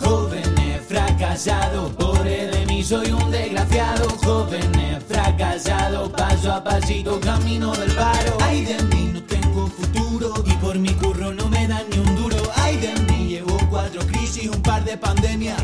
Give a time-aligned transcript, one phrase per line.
[0.00, 4.08] Jóvenes fracasados, pobre de mí, soy un desgraciado.
[4.24, 8.36] Jóvenes fracasados, paso a pasito, camino del paro.
[8.40, 12.16] Ay de mí, no tengo futuro y por mi curro no me dan ni un
[12.16, 12.36] duro.
[12.56, 15.62] Ay de mí, llevo cuatro crisis, un par de pandemias.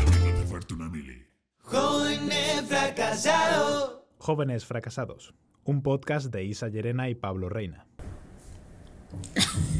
[1.59, 3.97] Jóvenes fracasados.
[4.19, 5.33] Jóvenes Fracasados,
[5.63, 7.87] un podcast de Isa Llerena y Pablo Reina.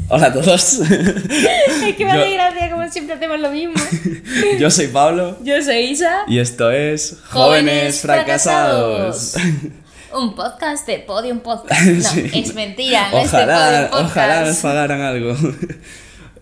[0.09, 0.79] Hola a todos.
[0.79, 3.73] Es que me hace gracia como siempre hacemos lo mismo.
[4.59, 6.23] Yo soy Pablo Yo soy Isa.
[6.27, 9.33] y esto es Jóvenes Fracasados.
[9.33, 9.73] Fracasados.
[10.13, 11.81] Un podcast de Podium Podcast.
[11.85, 12.29] No, Sí.
[12.33, 13.09] es mentira.
[13.11, 15.35] no es de Ojalá, ojalá nos pagaran algo.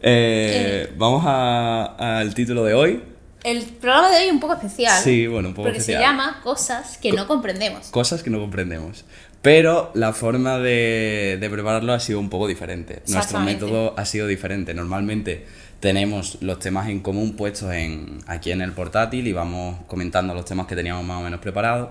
[0.07, 3.01] Eh, Vamos a- al título de hoy.
[3.43, 5.01] El programa de hoy es un poco especial.
[5.03, 6.01] Sí, bueno, un poco Porque especial.
[6.01, 7.87] se llama Cosas que no comprendemos.
[7.87, 9.05] Cosas que no comprendemos.
[9.45, 13.03] Pero la forma de, de prepararlo ha sido un poco diferente.
[13.09, 14.73] Nuestro método ha sido diferente.
[14.73, 15.45] Normalmente
[15.79, 20.45] tenemos los temas en común puestos en, aquí en el portátil y vamos comentando los
[20.45, 21.89] temas que teníamos más o menos preparados.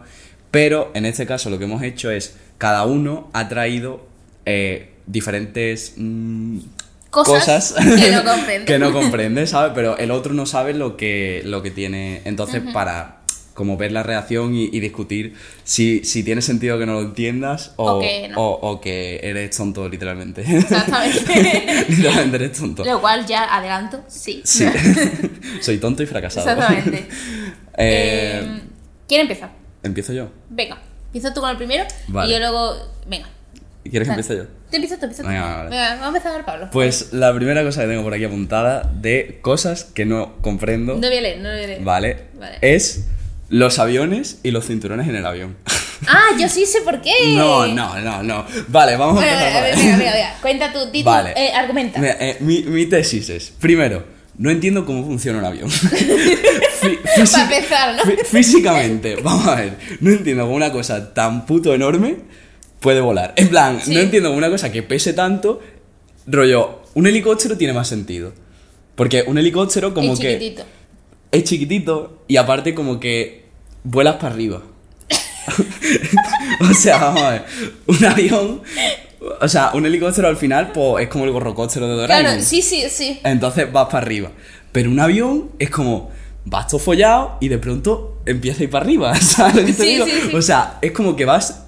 [0.50, 4.04] Pero en este caso lo que hemos hecho es, cada uno ha traído
[4.46, 5.94] eh, diferentes...
[5.96, 6.58] mm,
[7.10, 8.64] Cosas que no comprende.
[8.64, 9.70] que no comprende, ¿sabes?
[9.76, 12.20] Pero el otro no sabe lo que, lo que tiene.
[12.24, 13.20] Entonces, para
[13.54, 17.72] como ver la reacción y, y discutir si, si tiene sentido que no lo entiendas
[17.76, 18.40] o, O que no.
[18.40, 20.42] o- o que eres tonto, literalmente.
[20.42, 21.84] Exactamente.
[21.88, 22.84] literalmente eres tonto.
[22.84, 24.42] Lo cual ya adelanto, sí.
[24.44, 24.66] Sí.
[25.60, 26.50] Soy tonto y fracasado.
[26.50, 27.06] Exactamente.
[27.76, 28.60] Eh, Eh,
[29.08, 29.50] ¿Quién empieza?
[29.82, 30.30] Empiezo yo.
[30.48, 30.78] Venga.
[31.06, 32.28] Empieza tú con el primero Vale.
[32.28, 32.74] y yo luego.
[33.08, 33.28] Venga.
[33.82, 34.44] ¿Quieres que empiece yo?
[34.44, 35.24] Tú empiezas, tú empiezas.
[35.26, 35.28] tú.
[35.30, 35.70] Venga, vale.
[35.70, 36.68] Venga, vamos a empezar Pablo.
[36.72, 41.00] Pues la primera cosa que tengo por aquí apuntada de cosas que no comprendo, No
[41.08, 41.82] voy a leer, no voy a leer.
[41.82, 42.16] ¿vale?
[42.38, 42.58] Vale.
[42.62, 43.06] Es
[43.48, 45.56] los aviones y los cinturones en el avión.
[46.06, 47.12] Ah, yo sí sé por qué.
[47.34, 48.44] No, no, no, no.
[48.68, 49.56] Vale, vamos Bueno, a empezar.
[49.56, 49.86] a ver, por ahí.
[49.86, 50.36] venga, venga, venga.
[50.42, 51.04] Cuenta tu título.
[51.04, 51.32] Vale.
[51.34, 51.98] Eh, argumenta.
[51.98, 54.04] Mira, eh, mi, mi tesis es, primero,
[54.36, 55.70] no entiendo cómo funciona un avión.
[56.80, 58.02] Para empezar, ¿no?
[58.02, 62.16] fí- Físicamente, vamos a ver, no entiendo cómo una cosa tan puto enorme
[62.80, 63.32] puede volar.
[63.36, 63.94] En plan, Sí.
[63.94, 65.60] no entiendo cómo una cosa que pese tanto,
[66.26, 68.34] rollo, un helicóptero tiene más sentido.
[68.94, 70.64] Porque un helicóptero como Es que chiquitito.
[71.32, 73.43] es chiquitito y aparte como que
[73.84, 74.62] vuelas para arriba.
[76.70, 77.44] o sea, vamos a ver,
[77.86, 78.62] un avión,
[79.40, 82.24] o sea, un helicóptero al final pues es como el gorrocóptero de Doraemon.
[82.32, 83.20] Claro, sí, sí, sí.
[83.24, 84.30] Entonces vas para arriba.
[84.72, 86.10] Pero un avión es como
[86.46, 89.82] vas todo follado y de pronto empieza a ir para arriba, ¿sabes lo que te
[89.82, 90.06] Sí, digo?
[90.06, 90.36] sí, sí.
[90.36, 91.64] O sea, es como que vas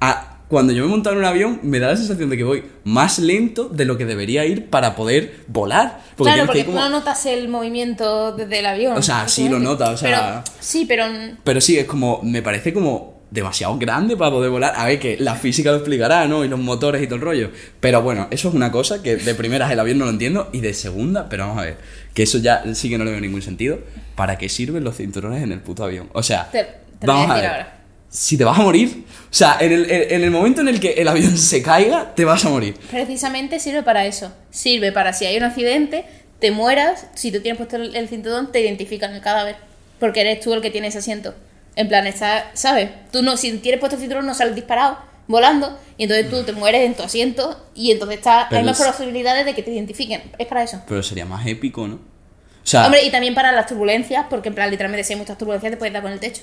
[0.00, 2.44] a cuando yo me he montado en un avión, me da la sensación de que
[2.44, 6.00] voy más lento de lo que debería ir para poder volar.
[6.16, 8.96] Porque claro, que porque tú como- no notas el movimiento desde el avión.
[8.98, 11.04] O sea, sí lo notas, o sea- Pero, sí, pero.
[11.44, 14.72] Pero sí, es como, me parece como demasiado grande para poder volar.
[14.76, 16.44] A ver, que la física lo explicará, ¿no?
[16.44, 17.50] Y los motores y todo el rollo.
[17.78, 20.58] Pero bueno, eso es una cosa que de primeras el avión no lo entiendo y
[20.60, 21.76] de segunda, pero vamos a ver,
[22.12, 23.78] que eso ya sí que no le veo ningún sentido.
[24.16, 26.08] ¿Para qué sirven los cinturones en el puto avión?
[26.12, 26.66] O sea, Te,
[27.06, 27.46] vamos a ver.
[27.46, 27.76] ahora.
[28.10, 30.94] Si te vas a morir, o sea, en el, en el momento en el que
[30.94, 32.74] el avión se caiga, te vas a morir.
[32.90, 34.32] Precisamente sirve para eso.
[34.50, 36.04] Sirve para si hay un accidente,
[36.40, 39.56] te mueras, si tú tienes puesto el, el cinturón, te identifican el cadáver.
[40.00, 41.34] Porque eres tú el que tiene ese asiento.
[41.76, 42.90] En plan, está, ¿sabes?
[43.12, 44.98] Tú no, si tienes puesto el cinturón, no sales disparado,
[45.28, 48.80] volando, y entonces tú te mueres en tu asiento, y entonces está, Pero hay más
[48.80, 50.22] es- posibilidades de que te identifiquen.
[50.36, 50.82] Es para eso.
[50.88, 51.94] Pero sería más épico, ¿no?
[51.94, 55.38] O sea, Hombre, y también para las turbulencias, porque en plan, literalmente si hay muchas
[55.38, 56.42] turbulencias te puedes dar con el techo.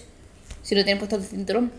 [0.67, 1.71] Si no tienes puesto el cinturón.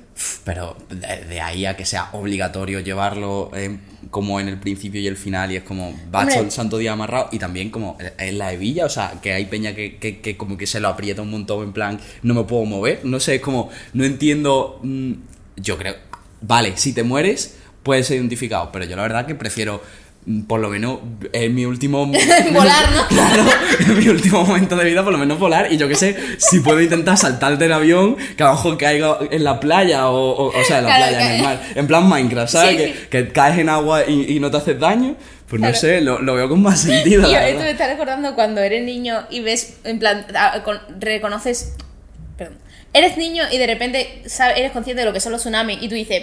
[0.44, 3.76] Pero de, de ahí a que sea obligatorio llevarlo eh,
[4.10, 6.92] como en el principio y el final y es como va todo el santo día
[6.92, 10.38] amarrado y también como en la hebilla, o sea, que hay peña que, que, que
[10.38, 13.34] como que se lo aprieta un montón en plan no me puedo mover, no sé,
[13.34, 15.12] es como no entiendo, mm,
[15.58, 15.96] yo creo,
[16.40, 19.82] vale, si te mueres puedes ser identificado, pero yo la verdad que prefiero
[20.46, 20.98] por lo menos
[21.32, 22.06] en mi último
[22.52, 23.06] Volar, ¿no?
[23.08, 23.44] Claro,
[23.80, 25.72] en mi último momento de vida, por lo menos volar.
[25.72, 29.18] Y yo qué sé, si puedo intentar saltar del avión, que a lo mejor caiga
[29.30, 31.62] en la playa, o, o, o sea, en la Claro, playa, en el mar.
[31.74, 32.70] En plan Minecraft, ¿sabes?
[32.70, 32.98] Sí, que, sí.
[33.10, 35.16] que caes en agua y, y no te haces daño.
[35.48, 35.80] Pues no Claro.
[35.80, 37.26] sé, lo, lo veo con más sentido.
[37.26, 40.26] Y la esto me está recordando cuando eres niño y ves, en plan,
[40.64, 41.72] con- reconoces.
[42.36, 42.58] Perdón.
[42.92, 45.88] Eres niño y de repente sabes, eres consciente de lo que son los tsunamis y
[45.88, 46.22] tú dices,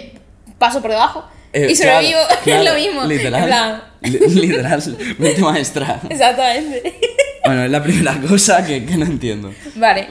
[0.58, 2.18] paso por debajo Eh, y sobrevivo.
[2.28, 3.04] claro, claro, es lo mismo.
[3.04, 3.82] Literal.
[4.02, 4.82] Literal.
[5.18, 6.00] Mente maestra.
[6.08, 6.98] exactamente.
[7.44, 9.52] Bueno, es la primera cosa que, que no entiendo.
[9.76, 10.08] Vale.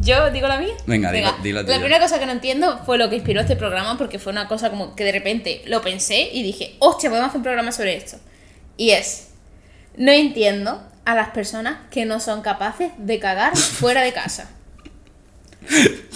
[0.00, 0.74] ¿Yo digo la mía?
[0.86, 3.98] Venga, dilo- dilo La primera cosa que no entiendo fue lo que inspiró este programa,
[3.98, 7.38] porque fue una cosa como que de repente lo pensé y dije, hostia, podemos hacer
[7.38, 8.18] un programa sobre esto.
[8.76, 9.28] Y es,
[9.96, 14.50] no entiendo a las personas que no son capaces de cagar fuera de casa.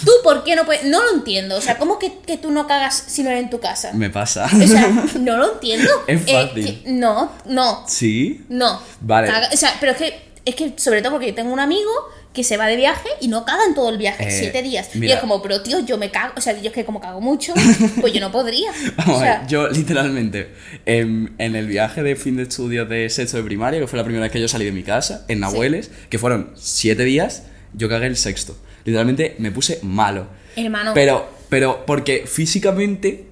[0.03, 0.83] ¿Tú por qué no puedes?
[0.85, 1.55] No lo entiendo.
[1.57, 3.91] O sea, ¿cómo que, que tú no cagas si no eres en tu casa?
[3.93, 4.45] Me pasa.
[4.45, 4.87] O sea,
[5.19, 5.89] no lo entiendo.
[6.07, 6.65] Es Eh, fácil.
[6.83, 8.43] que- no, no, ¿Sí?
[8.49, 8.81] no.
[9.01, 9.27] Vale.
[9.27, 11.91] Caga- o sea, pero es que Es que, sobre todo porque yo tengo un amigo
[12.33, 14.89] que se va de viaje y no caga en todo el viaje, Eh, siete días.
[14.95, 16.33] Y es como, pero tío, yo me cago.
[16.35, 17.53] O sea, yo es que como cago mucho,
[18.01, 18.71] pues yo no podría.
[18.95, 20.51] Vamos o a ver, yo literalmente,
[20.87, 24.03] en, en el viaje de fin de estudios de sexto de primaria, que fue la
[24.03, 27.43] primera vez que yo salí de mi casa, en Nahueles, que fueron siete días,
[27.73, 28.57] yo cagué el sexto.
[28.85, 30.27] Literalmente me puse malo.
[30.55, 30.91] hermano.
[30.93, 33.27] Pero, pero porque físicamente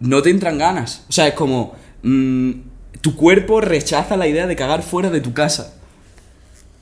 [0.00, 1.04] no te entran ganas.
[1.08, 1.74] O sea, es como.
[2.02, 2.50] mm,
[3.00, 5.74] tu cuerpo rechaza la idea de cagar fuera de tu casa.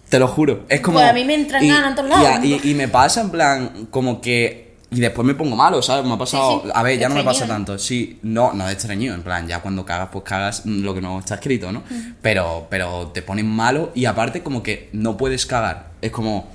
[0.08, 0.64] Te lo juro.
[0.68, 0.98] Es como.
[0.98, 2.44] Pues a mí me entran y- ganas en todos y lados.
[2.64, 4.66] Y, y me pasa en plan, como que.
[4.88, 6.06] Y después me pongo malo, ¿sabes?
[6.06, 6.60] Me ha pasado.
[6.62, 6.72] Sí, sí.
[6.72, 7.76] A ver, ya no me pasa tanto.
[7.76, 9.16] Sí, no, no de estreñido.
[9.16, 11.82] En plan, ya cuando cagas, pues cagas lo que no está escrito, ¿no?
[12.22, 15.88] Pero, pero te ponen malo y aparte, como que no puedes cagar.
[16.00, 16.48] Es como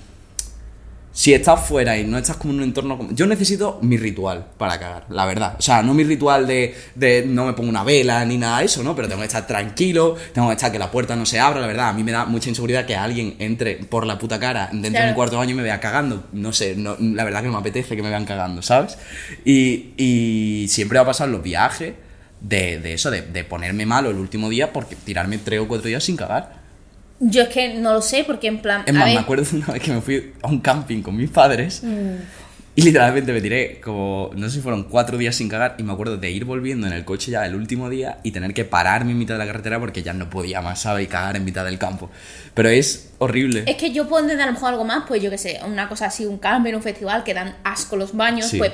[1.14, 3.12] si estás fuera y no estás como en un entorno como...
[3.12, 5.56] Yo necesito mi ritual para cagar, la verdad.
[5.60, 8.66] O sea, no mi ritual de, de no me pongo una vela ni nada de
[8.66, 8.96] eso, ¿no?
[8.96, 11.68] Pero tengo que estar tranquilo, tengo que estar que la puerta no se abra, la
[11.68, 11.90] verdad.
[11.90, 14.92] A mí me da mucha inseguridad que alguien entre por la puta cara dentro de
[14.92, 15.08] Claro.
[15.10, 16.24] mi cuarto baño y me vea cagando.
[16.32, 18.98] No sé, no- la verdad que no me apetece que me vean cagando, ¿sabes?
[19.44, 21.94] Y, y siempre va a pasar los viajes
[22.40, 25.88] de, de eso, de, de ponerme malo el último día porque tirarme tres o cuatro
[25.88, 26.61] días sin cagar.
[27.24, 28.82] Yo es que no lo sé, porque en plan.
[28.86, 31.02] Es a más, ver, me acuerdo de una vez que me fui a un camping
[31.04, 32.16] con mis padres Mm.
[32.76, 35.94] y literalmente me tiré como, no sé si fueron cuatro días sin cagar y me
[35.94, 39.12] acuerdo de ir volviendo en el coche ya el último día y tener que pararme
[39.12, 41.04] en mitad de la carretera porque ya no podía más, ¿sabes?
[41.06, 42.10] Y cagar en mitad del campo.
[42.56, 43.66] Pero es horrible.
[43.68, 45.88] Es que yo puedo entender a lo mejor algo más, pues yo que sé, una
[45.90, 48.58] cosa así, un camper, un festival que dan asco los baños, Sí.
[48.58, 48.72] pues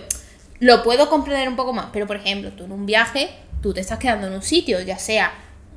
[0.60, 1.88] lo puedo comprender un poco más.
[1.92, 3.30] Pero por ejemplo, tú en un viaje,
[3.62, 5.32] tú te estás quedando en un sitio, ya sea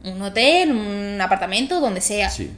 [0.04, 2.50] un hotel, un apartamento, donde sea, Sí.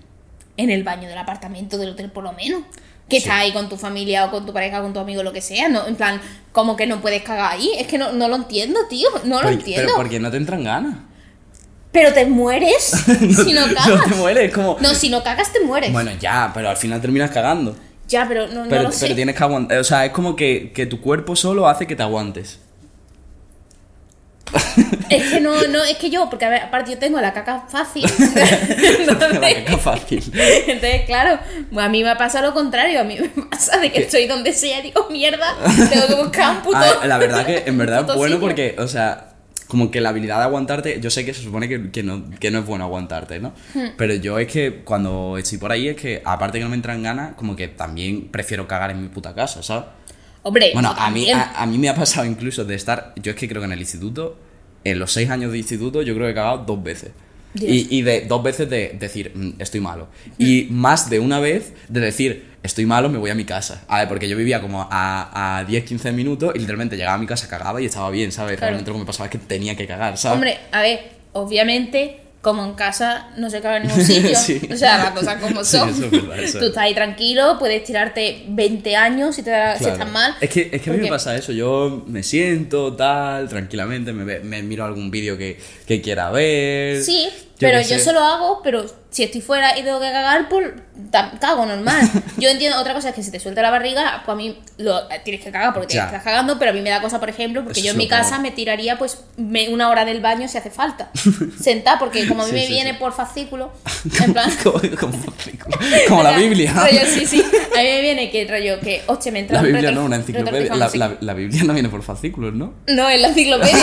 [0.56, 2.62] en el baño del apartamento del hotel por lo menos.
[3.08, 3.24] Que Sí.
[3.24, 5.68] estás ahí con tu familia o con tu pareja, con tu amigo, lo que sea,
[5.68, 6.20] no, en plan,
[6.52, 7.68] como que no puedes cagar ahí.
[7.78, 9.82] Es que no, no lo entiendo, tío, no lo entiendo.
[9.86, 10.96] Pero porque no te entran ganas.
[11.90, 12.84] Pero te mueres
[13.44, 13.86] si no cagas.
[13.88, 14.78] No te mueres, es como...
[14.80, 15.92] No, si no cagas te mueres.
[15.92, 17.76] Bueno, ya, pero al final terminas cagando.
[18.08, 19.00] ya, pero no, no Pero, sé.
[19.06, 19.78] pero tienes que aguantar.
[19.78, 22.60] O sea, es como que, que tu cuerpo solo hace que te aguantes.
[25.08, 27.66] Es que no, no, es que yo, porque a ver, aparte yo tengo la caca
[27.68, 28.04] fácil.
[28.34, 30.32] La Entonces, caca fácil.
[30.34, 31.38] entonces, claro,
[31.78, 33.00] a mí me pasa lo contrario.
[33.00, 34.04] A mí me pasa de que ¿Qué?
[34.04, 35.54] estoy donde sea y digo, mierda,
[35.90, 36.78] tengo que buscar un puto.
[37.04, 38.40] La verdad que en verdad es bueno sitio.
[38.40, 39.28] porque, o sea,
[39.68, 42.50] como que la habilidad de aguantarte, yo sé que se supone que, que no, que
[42.50, 43.54] no es bueno aguantarte, ¿no?
[43.74, 43.88] Hmm.
[43.96, 47.02] Pero yo es que cuando estoy por ahí es que, aparte que no me entran
[47.02, 49.84] ganas, como que también prefiero cagar en mi puta casa, ¿sabes?
[50.42, 53.36] Hombre, Bueno, a mí, a, a mí me ha pasado incluso de estar, yo es
[53.36, 54.36] que creo que en el instituto,
[54.84, 57.10] en los seis años de instituto, yo creo que he cagado dos veces.
[57.54, 60.08] Y, y de dos veces de decir, "Mm, estoy malo.
[60.38, 63.84] Y más de una vez de decir, estoy malo, me voy a mi casa.
[63.88, 67.18] A ver, porque yo vivía como a, a 10, 15 minutos y literalmente llegaba a
[67.18, 68.56] mi casa, cagaba y estaba bien, ¿sabes?
[68.56, 68.70] Claro.
[68.70, 70.34] Realmente lo que me pasaba es que tenía que cagar, ¿sabes?
[70.36, 71.00] Hombre, a ver,
[71.32, 74.36] obviamente, como en casa no se caga en ningún sitio.
[74.38, 74.60] Sí.
[74.72, 75.88] O sea, las cosas como Sí, son.
[75.88, 76.70] eso es verdad, eso Tú es.
[76.70, 80.34] estás ahí tranquilo, puedes tirarte 20 años si, te da- si estás mal.
[80.40, 81.52] Es que, es que a mí me pasa eso.
[81.52, 85.56] Yo me siento tal, tranquilamente, me, ve- me miro algún vídeo que,
[85.86, 87.02] que quiera ver.
[87.02, 87.28] Sí,
[87.62, 90.68] pero yo solo hago, pero si estoy fuera y tengo que cagar, pues
[91.40, 92.00] cago normal.
[92.38, 95.06] Yo entiendo, otra cosa es que si te suelta la barriga, pues a mí lo,
[95.22, 96.06] tienes que cagar porque te Ya.
[96.06, 97.98] estás cagando, pero a mí me da cosa, por ejemplo, porque Eso yo es en
[97.98, 101.10] mi casa me tiraría pues me- una hora del baño si hace falta.
[101.60, 102.96] Sentada, porque como a mí Sí, me sí, viene sí.
[102.98, 103.70] por fascículo,
[104.24, 104.50] en plan...
[104.62, 105.18] como, como-
[106.08, 106.72] como la Biblia.
[106.72, 107.42] rollo, sí, sí.
[107.76, 110.04] A mí me viene que rollo que, hostia, me entra La un Biblia retor- no,
[110.06, 110.74] una enciclopedia.
[110.74, 112.74] La, la- la Biblia no viene por fascículos, ¿no?
[112.86, 113.76] No, en la enciclopedia.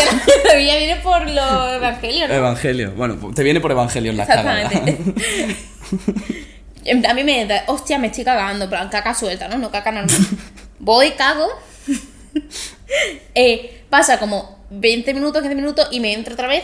[0.48, 2.30] la Biblia viene por los evangelios.
[2.30, 2.36] ¿no?
[2.36, 2.94] Evangelio.
[2.96, 4.26] Bueno, te viene por Evangelio en la.
[6.86, 9.58] En- A mí me da, hostia, me estoy cagando, plan, caca suelta, ¿no?
[9.58, 10.16] No caca normal.
[10.80, 11.48] Voy, cago.
[13.36, 16.64] Eh, pasa como 20 minutos, 15 minutos y me entra otra vez.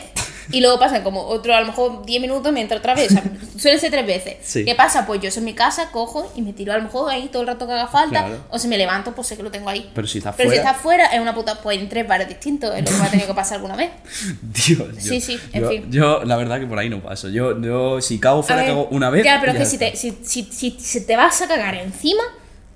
[0.51, 3.11] Y luego pasan como otro, a lo mejor 10 minutos me entra otra vez.
[3.11, 3.23] O sea,
[3.57, 4.35] suele ser tres veces.
[4.43, 4.65] Sí.
[4.65, 5.05] ¿Qué pasa?
[5.05, 7.41] Pues yo soy en mi casa, cojo y me tiro a lo mejor ahí todo
[7.41, 8.25] el rato que haga falta.
[8.25, 8.43] Claro.
[8.49, 9.89] O si me levanto, pues sé que lo tengo ahí.
[9.93, 11.55] Pero si estás Pero si estás fuera, es una puta.
[11.61, 13.91] Pues en tres bares distintos, es lo que me ha tenido que pasar alguna vez.
[14.41, 15.91] Dios, yo, Sí, sí, en yo, fin.
[15.91, 17.29] yo, la verdad que por ahí no paso.
[17.29, 19.23] Yo, yo si cago fuera, ver, cago una vez.
[19.23, 22.23] Ya, pero es que si te, si, si, si, si te vas a cagar encima,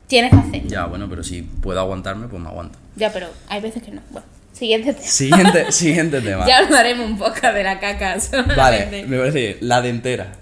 [0.07, 0.67] tienes que hacer.
[0.67, 2.77] Ya, bueno, pero si puedo aguantarme, pues me aguanto.
[2.95, 4.01] Ya, pero hay veces que no.
[4.09, 5.07] Bueno, siguiente tema.
[5.07, 6.47] Siguiente, siguiente tema.
[6.47, 8.17] Ya hablaremos un poco de la caca.
[8.55, 9.57] Vale, me parece bien.
[9.61, 10.33] La dentera.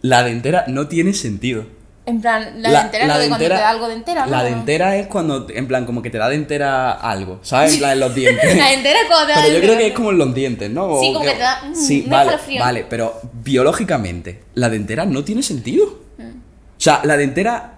[0.00, 1.66] La dentera no tiene sentido.
[2.08, 4.30] En plan, la, dentera, lo de cuando te da algo de entera, ¿no?
[4.30, 7.74] La dentera es cuando, en plan, como que te da de entera algo, ¿sabes?
[7.74, 8.56] En plan, en los dientes.
[8.56, 10.70] La dentera es cuando te da Pero yo creo que es como en los dientes,
[10.70, 10.86] ¿no?
[10.86, 15.22] O Sí, como que te da, mm, Sí, vale, vale, pero biológicamente, la dentera no
[15.22, 15.84] tiene sentido.
[16.16, 16.22] Mm.
[16.22, 17.77] O sea, la dentera.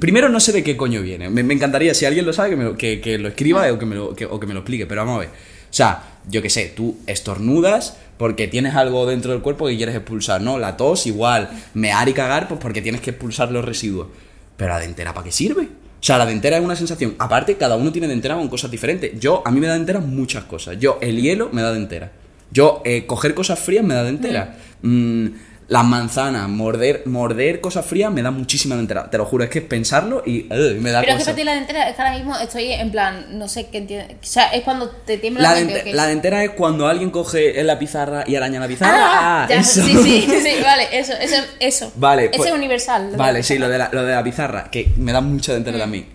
[0.00, 1.30] Primero no sé de qué coño viene.
[1.30, 3.74] Me, me encantaría, si alguien lo sabe, que, me lo, que, que lo escriba Mm.
[3.74, 4.86] o, que me lo, que- o que me lo explique.
[4.86, 5.28] Pero vamos a ver.
[5.28, 9.94] O sea, yo qué sé, tú estornudas porque tienes algo dentro del cuerpo que quieres
[9.94, 10.58] expulsar, ¿no?
[10.58, 14.08] La tos igual, mear y cagar pues porque tienes que expulsar los residuos.
[14.56, 15.62] Pero la dentera, ¿para qué sirve?
[15.62, 17.14] O sea, la dentera es una sensación.
[17.18, 19.18] Aparte, cada uno tiene dentera con cosas diferentes.
[19.20, 20.78] Yo, a mí me da dentera muchas cosas.
[20.80, 22.10] Yo, el hielo me da dentera.
[22.50, 24.56] Yo, eh, coger cosas frías me da dentera.
[24.82, 25.26] Mm,
[25.68, 29.10] las manzanas, morder, morder cosas frías me da muchísima dentera.
[29.10, 31.24] Te lo juro, es que pensarlo y eh, me da Pero es que cosa.
[31.26, 34.14] para ti la dentera es que ahora mismo estoy en plan, no sé qué entiendo.
[34.14, 35.92] O sea, es cuando te tiembla La, dente- ¿o qué?
[35.92, 38.94] la dentera es cuando alguien coge en la pizarra y araña la pizarra.
[38.98, 39.82] Ah, ya, eso.
[39.84, 41.92] sí, sí, sí, vale, eso, eso, eso.
[41.96, 43.10] Vale, Ese pues- es universal.
[43.16, 45.80] Vale, sí, lo de, la, lo de la pizarra, que me da mucha dentera Mm.
[45.80, 46.06] también.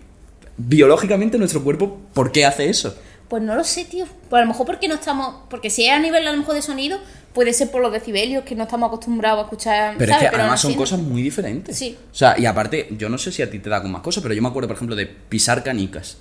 [0.56, 2.96] Biológicamente nuestro cuerpo, ¿por qué hace eso?
[3.28, 4.06] Pues no lo sé, tío.
[4.28, 5.34] Pues a lo mejor porque no estamos.
[5.48, 6.98] Porque si es a nivel a lo mejor de sonido,
[7.32, 9.94] puede ser por los decibelios que no estamos acostumbrados a escuchar.
[9.98, 10.24] Pero ¿sabes?
[10.26, 11.76] es que además son cosas muy diferentes.
[11.76, 11.96] Sí.
[12.12, 14.22] O sea, y aparte, yo no sé si a ti te da con más cosas,
[14.22, 16.18] pero yo me acuerdo, por ejemplo, de pisar canicas.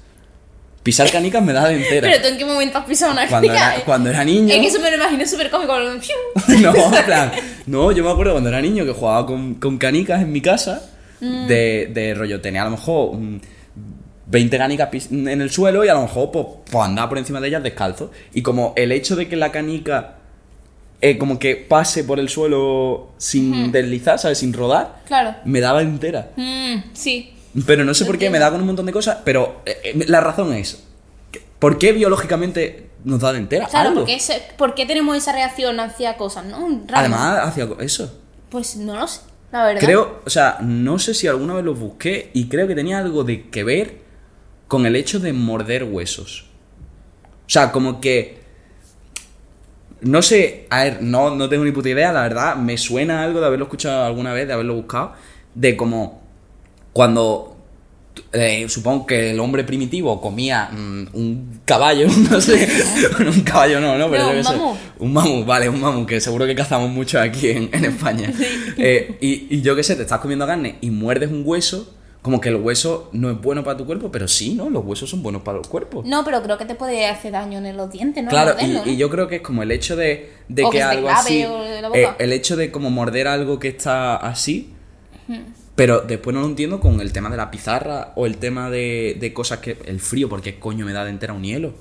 [0.81, 2.09] Pisar canicas me da dentera.
[2.09, 3.75] Pero tú en qué momento has pisado una Cuando canica?
[3.75, 4.53] era- cuando era niño.
[4.53, 5.73] Es que eso me lo imagino súper cómico.
[6.59, 7.31] no, en plan.
[7.67, 10.89] No, yo me acuerdo cuando era niño que jugaba con, con canicas en mi casa.
[11.21, 11.47] Mm.
[11.47, 13.11] De, de rollo, tenía a lo mejor
[14.25, 17.47] 20 canicas en el suelo y a lo mejor pues, pues andaba por encima de
[17.49, 18.11] ellas descalzo.
[18.33, 20.15] Y como el hecho de que la canica
[21.01, 24.37] eh, como que pase por el suelo sin deslizar, ¿sabes?
[24.37, 25.35] Sin rodar, Claro.
[25.43, 26.31] me daba entera.
[26.37, 27.33] Mm, sí.
[27.65, 30.05] Pero no sé por qué me da con un montón de cosas, pero eh, eh,
[30.07, 30.81] la razón es,
[31.59, 33.67] ¿por qué biológicamente nos da de entera?
[33.67, 34.01] Claro, Algo.
[34.01, 36.59] porque ese- ¿por qué tenemos esa reacción hacia cosas, no?
[36.87, 36.99] Raro.
[37.01, 38.17] Además, hacia eso.
[38.49, 39.19] Pues no lo sé,
[39.51, 39.81] la verdad.
[39.81, 43.25] Creo, o sea, no sé si alguna vez lo busqué y creo que tenía algo
[43.25, 44.02] de que ver
[44.73, 46.45] con el hecho de morder huesos.
[47.45, 48.39] O sea, como que...
[50.01, 53.39] No sé, a ver, no, no tengo ni puta idea, la verdad, me suena algo
[53.39, 55.13] de haberlo escuchado alguna vez, de haberlo buscado,
[55.53, 56.23] de como
[56.91, 57.55] cuando
[58.31, 62.67] eh, supongo que el hombre primitivo comía mm, un caballo, no sé,
[63.15, 64.09] bueno, un caballo no, ¿no?
[64.09, 64.77] Pero No, un mamut.
[64.97, 68.33] Un mamut, vale, un mamut, que seguro que cazamos mucho aquí en, en España.
[68.75, 72.39] Eh, y, y yo qué sé, te estás comiendo carne y muerdes un hueso, como
[72.39, 74.69] que el hueso no es bueno para tu cuerpo, pero sí, ¿no?
[74.69, 76.03] Los huesos son buenos para el cuerpo.
[76.05, 78.29] No, pero creo que te puede hacer daño en los dientes, ¿no?
[78.29, 78.91] Claro, y, Morderlo, ¿no?
[78.91, 81.41] y yo creo que es como el hecho de, de O que, algo así.
[81.41, 84.73] eh, el hecho de como morder algo que está así.
[85.75, 89.17] Pero después no lo entiendo con el tema de la pizarra o el tema de,
[89.19, 89.77] de cosas que.
[89.85, 91.73] El frío, porque coño me da de entera un hielo?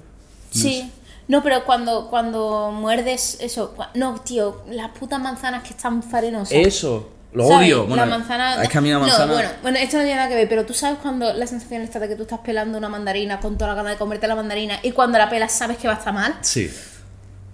[0.50, 0.90] Sí.
[1.28, 3.74] No, pero cuando, cuando muerdes eso...
[3.94, 6.52] No, tío, las putas manzanas que están farenosas.
[6.52, 7.66] Eso, lo ¿Sabes?
[7.68, 7.86] odio.
[7.86, 8.62] Bueno, la manzana.
[8.62, 9.32] es que a mí la no, manzana.
[9.32, 11.98] bueno, bueno, esto no tiene nada que ver, pero tú sabes cuando la sensación está
[11.98, 14.78] de que tú estás pelando una mandarina con toda la gana de comerte la mandarina
[14.82, 16.34] y cuando la pelas sabes que va a estar mal.
[16.42, 16.70] Sí.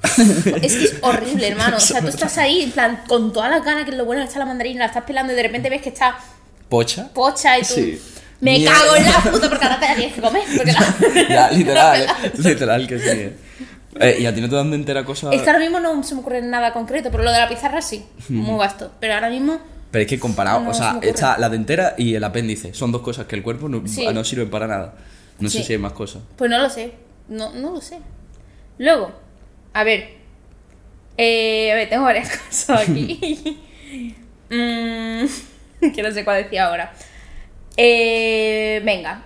[0.62, 1.76] Es que es horrible, hermano.
[1.76, 4.22] O sea, tú estás ahí, en plan, con toda la gana que es lo bueno
[4.22, 6.16] que está la mandarina, la estás pelando y de repente ves que está
[6.68, 7.08] ¿Pocha?
[7.14, 7.74] pocha y tú.
[7.74, 8.02] Sí.
[8.40, 8.72] Me Mierda.
[8.76, 10.42] cago en la puta porque ahora te la tienes que comer.
[10.56, 10.72] Porque
[11.24, 13.32] la, Ya, literal, eh, literal que sí.
[14.00, 14.16] Eh.
[14.20, 15.32] Y a ti no te dan de entera cosas.
[15.34, 17.80] Es que ahora mismo no se me ocurre nada concreto, pero lo de la pizarra
[17.82, 18.92] sí, muy vasto.
[19.00, 19.58] Pero ahora mismo,
[19.90, 22.74] Pero es que comparado, No o sea, está la dentera y el apéndice.
[22.74, 24.06] Son dos cosas que el cuerpo no, Sí.
[24.12, 24.94] no sirven para nada.
[25.40, 26.22] No sé si hay más cosas.
[26.36, 26.92] pues no lo sé.
[27.28, 27.98] No, no lo sé.
[28.78, 29.12] Luego,
[29.72, 30.08] a ver.
[31.16, 33.58] Eh, a ver, tengo varias cosas aquí.
[34.50, 35.26] Mm,
[35.94, 36.92] que no sé cuál decía ahora.
[37.76, 39.22] Eh, venga.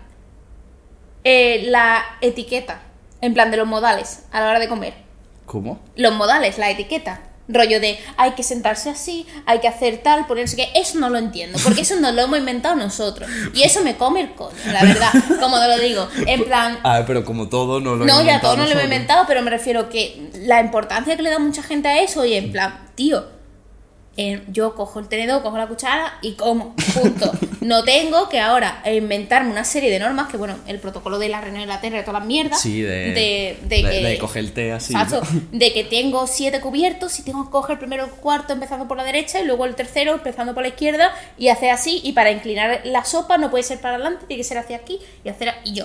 [1.25, 2.83] Eh, la etiqueta,
[3.23, 4.95] en plan de los modales, a la hora de comer.
[5.47, 5.81] ¿Cómo?
[5.97, 7.21] los modales, la etiqueta.
[7.49, 10.69] Rollo de hay que sentarse así, hay que hacer tal, ponerse que.
[10.76, 13.29] Eso no lo entiendo, porque eso no lo hemos inventado nosotros.
[13.52, 15.11] Y eso me come el coño, la verdad,
[15.41, 16.09] como te lo digo.
[16.26, 16.79] En plan.
[16.85, 18.85] Ah, pero como todo no lo No, hemos ya todo no lo he nosotros.
[18.85, 22.35] inventado, pero me refiero que la importancia que le da mucha gente a eso, y
[22.35, 23.26] en plan, tío,
[24.16, 27.33] eh, yo cojo el tenedor, cojo la cuchara y como, punto.
[27.62, 31.40] No tengo que ahora inventarme una serie de normas que, bueno, el protocolo de la
[31.40, 32.61] Reina de Inglaterra y todas las mierdas.
[32.61, 34.92] Sí, de, de, de de- que, de coger el té así.
[34.95, 35.40] Exacto, ¿no?
[35.52, 39.04] de que tengo siete cubiertos y tengo que coger primero el cuarto empezando por la
[39.04, 42.81] derecha y luego el tercero empezando por la izquierda y hacer así y para inclinar
[42.83, 45.75] la sopa no puede ser para adelante, tiene que ser hacia aquí y hacer y
[45.75, 45.85] yo.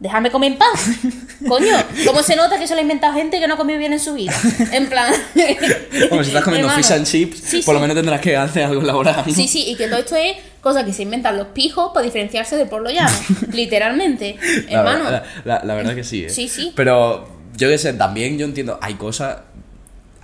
[0.00, 0.88] Déjame comer en paz.
[1.48, 1.72] Coño,
[2.06, 4.00] ¿cómo se nota que eso lo ha inventado gente que no ha comido bien en
[4.00, 4.32] su vida?
[4.72, 5.12] En plan.
[6.10, 6.82] Como si estás comiendo hermano.
[6.82, 9.24] fish and chips, Sí, por lo menos tendrás que hacer algo laboral.
[9.32, 12.56] Sí, sí, y que todo esto es cosa que se inventan los pijos para diferenciarse
[12.56, 13.12] del pueblo llano.
[13.52, 14.36] literalmente.
[14.68, 15.04] La, Hermano.
[15.04, 16.30] verdad- la- la verdad que sí, ¿eh?
[16.30, 16.72] Sí, sí.
[16.74, 19.38] Pero yo qué sé, también yo entiendo, hay cosas.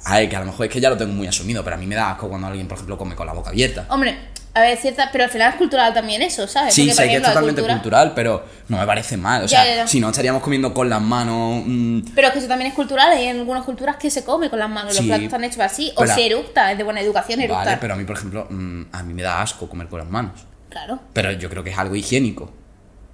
[0.05, 1.87] Ay, que a lo mejor es que ya lo tengo muy asumido, pero a mí
[1.87, 3.85] me da asco cuando alguien, por ejemplo, come con la boca abierta.
[3.91, 4.17] Hombre,
[4.55, 5.11] a ver, cierta.
[5.13, 6.75] Pero al final es cultural también eso, ¿sabes?
[6.75, 9.45] Sí, Porque, sé que es totalmente cultura- cultural, pero no me parece mal.
[9.45, 9.87] O sea, ya, ya.
[9.87, 11.63] si no estaríamos comiendo con las manos.
[11.67, 14.51] mm, Pero es que eso también es cultural, hay en algunas culturas que se come
[14.51, 17.01] con las manos, Sí, los platos están hechos así, o se eructa, es de buena
[17.01, 17.65] educación eructar.
[17.67, 20.09] vale, pero a mí, por ejemplo, mm, a mí me da asco comer con las
[20.09, 20.33] manos.
[20.69, 21.01] Claro.
[21.13, 22.53] Pero yo creo que es algo higiénico.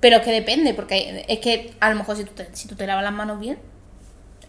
[0.00, 2.74] Pero es que depende, porque es que a lo mejor si tú te, si tú
[2.76, 3.58] te lavas las manos bien,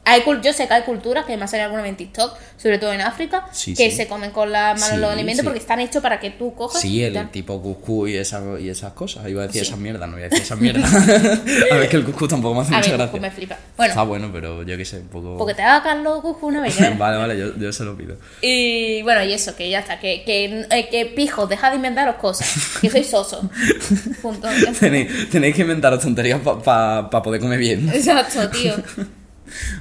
[0.10, 2.94] Hay, yo sé que hay culturas, que me ha salido alguna en TikTok, sobre todo
[2.94, 3.98] en África, Sí, que sí.
[3.98, 6.82] se comen con las manos Sí, los alimentos porque están hechos para que tú cojas.
[6.82, 7.30] Sí, el tal.
[7.30, 9.28] tipo cuscús y, esa- y esas cosas.
[9.28, 10.92] Iba a decir esas mierdas, no voy a decir esas mierdas.
[11.72, 13.20] a ver, que el cuscús tampoco me hace A mucha ver, gracia.
[13.20, 13.58] me flipa.
[13.76, 15.38] Bueno, Está bueno, pero yo qué sé, un poco.
[15.38, 16.80] porque te haga Carlos Cusco una vez.
[16.82, 16.96] ¿eh?
[16.98, 18.16] vale, vale, yo, yo se lo pido.
[18.42, 22.16] Y bueno, y eso, que ya está, que, que, eh, que pijos, deja de inventaros
[22.16, 22.50] cosas,
[22.82, 23.50] que soy soso.
[24.22, 24.48] Punto.
[24.80, 27.90] tenéis, tenéis que inventaros tonterías para poder comer bien.
[27.94, 28.74] Exacto, tío.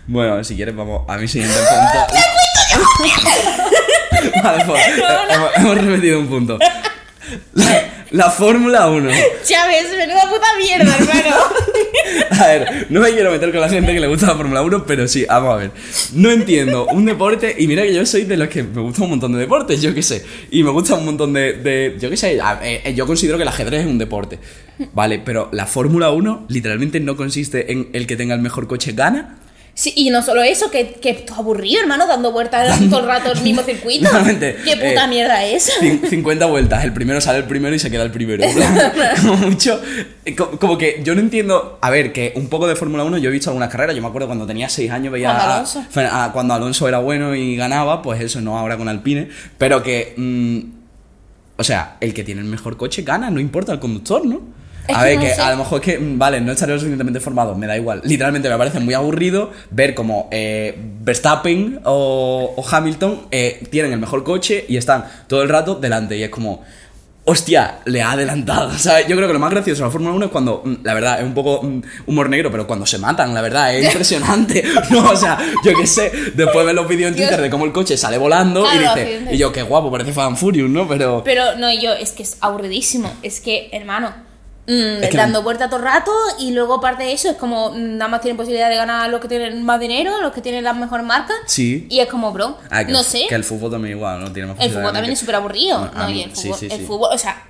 [0.06, 2.06] Bueno, si quieres, vamos a mi siguiente punto.
[4.42, 4.80] vale, pues,
[5.30, 6.58] hemos, hemos repetido un punto.
[7.54, 9.10] La, la Fórmula 1.
[9.44, 11.36] Chávez, menuda puta mierda, hermano.
[12.40, 14.84] A ver, no me quiero meter con la gente que le gusta la Fórmula 1,
[14.86, 15.70] pero sí, vamos a ver.
[16.12, 19.10] No entiendo un deporte, y mira que yo soy de los que me gusta un
[19.10, 20.24] montón de deportes, yo qué sé.
[20.50, 21.54] Y me gusta un montón de.
[21.54, 24.38] de- yo qué sé, a- eh, yo considero que el ajedrez es un deporte.
[24.92, 28.92] Vale, pero la Fórmula 1 literalmente no consiste en el que tenga el mejor coche
[28.92, 29.36] gana.
[29.78, 33.42] Sí, y no solo eso, que, que aburrido, hermano, dando vueltas todo el rato el
[33.42, 34.08] mismo circuito.
[34.64, 35.70] ¿Qué puta eh, mierda es?
[35.78, 38.42] Cin- 50 vueltas, el primero sale el primero y se queda el primero.
[39.20, 39.78] Como mucho.
[40.24, 41.78] eh, co- Como que yo no entiendo.
[41.82, 43.94] A ver, que un poco de Fórmula 1 yo he visto algunas carreras.
[43.94, 45.30] Yo me acuerdo cuando tenía 6 años veía.
[45.32, 45.84] A- Alonso.
[45.94, 49.28] a- cuando Alonso era bueno y ganaba, pues eso, no ahora con Alpine.
[49.58, 50.14] Pero que.
[50.16, 50.60] mm,
[51.58, 54.40] o sea, el que tiene el mejor coche gana, no importa el conductor, ¿no?
[54.88, 56.72] Es A que ver, no que a lo mejor es que, mm, vale, no estaré
[56.72, 58.00] lo suficientemente formado, me da igual.
[58.04, 63.98] Literalmente me parece muy aburrido ver como eh, Verstappen o, o Hamilton eh, tienen el
[63.98, 66.16] mejor coche y están todo el rato delante.
[66.16, 66.62] Y es como,
[67.26, 68.72] hostia, le ha adelantado.
[68.78, 69.06] ¿sabes?
[69.08, 71.20] Yo creo que lo más gracioso de la Fórmula 1 es cuando, mm, la verdad,
[71.20, 74.64] es un poco mm, humor negro, pero cuando se matan, la verdad, es impresionante.
[74.90, 77.28] no, o sea, yo qué sé, después ver los vídeos en Dios.
[77.28, 80.12] Twitter de cómo el coche sale volando Claro, y dice, y yo, qué guapo, parece
[80.12, 80.88] Fan Furious, ¿no?
[80.88, 81.22] Pero.
[81.24, 83.12] Pero no, yo, es que es aburridísimo.
[83.22, 84.25] Es que, hermano,
[84.66, 87.70] mm, Es que- dando vuelta todo el rato y luego aparte de eso es como
[87.70, 90.64] mm, nada más tienen posibilidad de ganar los que tienen más dinero, los que tienen
[90.64, 91.36] las mejores marcas.
[91.46, 91.86] Sí.
[91.90, 93.26] Y es como, bro, Ah, no el- sé.
[93.28, 94.32] Que el fútbol también igual, ¿no?
[94.32, 95.90] Tiene más El fútbol también es súper aburrido.
[95.94, 96.84] No, mí- y el fútbol, sí, el sí.
[96.86, 97.42] fútbol, o sea,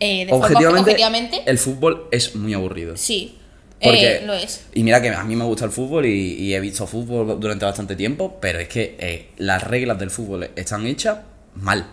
[0.00, 2.96] eh, Objetivamente, objetivamente, el fútbol es muy aburrido.
[2.96, 3.38] sí,
[3.82, 4.62] Porque, eh, lo es.
[4.74, 7.64] Y mira que a mí me gusta el fútbol y, y he visto fútbol durante
[7.64, 11.18] bastante tiempo, pero es que eh, las reglas del fútbol están hechas
[11.54, 11.86] mal.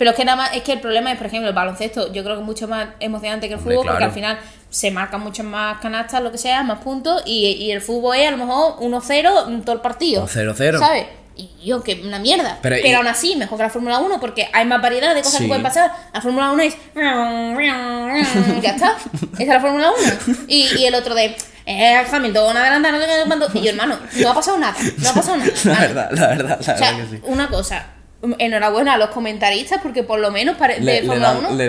[0.00, 2.22] Pero es que nada más, es que el problema es, por ejemplo, el baloncesto, yo
[2.24, 4.10] creo que es mucho más emocionante que el Hombre, fútbol, porque claro.
[4.10, 4.38] al final
[4.70, 8.26] se marcan muchas más canastas, lo que sea, más puntos, y, y el fútbol es
[8.28, 10.24] a lo mejor 1-0 en todo el partido.
[10.24, 10.78] O 0-0.
[10.78, 11.06] ¿Sabes?
[11.36, 12.58] Y yo, que una mierda.
[12.62, 15.20] Pero Pero, y- aún así, mejor que la Fórmula 1, porque hay más variedad de
[15.22, 15.44] cosas Sí.
[15.44, 15.92] que pueden pasar.
[16.14, 16.76] La Fórmula 1 es.
[18.62, 18.96] ya está.
[19.34, 19.90] Esa es la Fórmula
[20.26, 20.36] 1.
[20.48, 21.36] Y, y el otro de.
[21.66, 23.06] Eh, Hamilton, adelanta, no sé
[23.52, 24.74] qué, Y yo, hermano, no ha pasado nada.
[24.98, 25.50] No ha pasado nada.
[25.64, 27.22] La verdad, la verdad, la O sea, verdad que sí.
[27.26, 27.86] una cosa,
[28.38, 31.68] enhorabuena a los comentaristas porque por lo menos pare- Le- de Fórmula dan- 1 le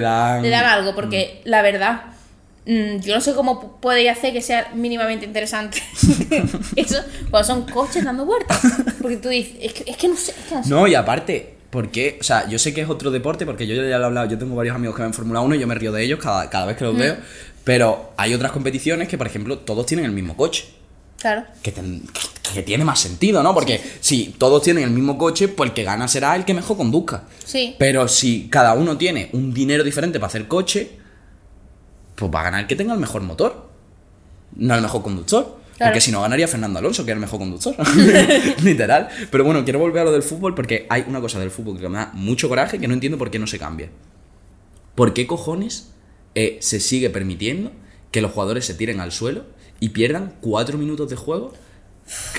[0.50, 2.02] dan- algo, porque la verdad,
[2.66, 5.82] mm, yo no sé cómo podéis hacer que sea mínimamente interesante
[6.76, 6.98] eso
[7.30, 8.60] cuando son coches dando vueltas.
[9.02, 10.70] Porque tú dices, es que, es que no sé, es que no sé.
[10.70, 12.18] No, y aparte, ¿por qué?
[12.20, 14.38] O sea, yo sé que es otro deporte, porque yo ya lo he hablado, yo
[14.38, 16.66] tengo varios amigos que ven Fórmula 1 y yo me río de ellos cada, cada
[16.66, 16.88] vez que Mm.
[16.88, 17.16] los veo,
[17.64, 20.66] pero hay otras competiciones que, por ejemplo, todos tienen el mismo coche.
[21.20, 21.44] Claro.
[21.62, 23.54] que, ten- que- que tiene más sentido, ¿no?
[23.54, 26.78] Porque si todos tienen el mismo coche, pues el que gana será el que mejor
[26.78, 27.24] conduzca.
[27.44, 27.76] Sí.
[27.78, 30.92] Pero si cada uno tiene un dinero diferente para hacer coche,
[32.16, 33.70] pues va a ganar el que tenga el mejor motor,
[34.56, 35.60] no el mejor conductor.
[35.78, 35.94] Claro.
[35.94, 37.76] Porque si no ganaría Fernando Alonso, que es el mejor conductor.
[38.64, 39.10] Literal.
[39.32, 41.90] Pero bueno, quiero volver a lo del fútbol porque hay una cosa del fútbol que
[41.90, 43.90] me da mucho coraje que no entiendo por qué no se cambia.
[44.96, 45.92] ¿Por qué cojones
[46.36, 47.72] eh, se sigue permitiendo
[48.12, 49.46] que los jugadores se tiren al suelo
[49.80, 51.54] y pierdan cuatro minutos de juego?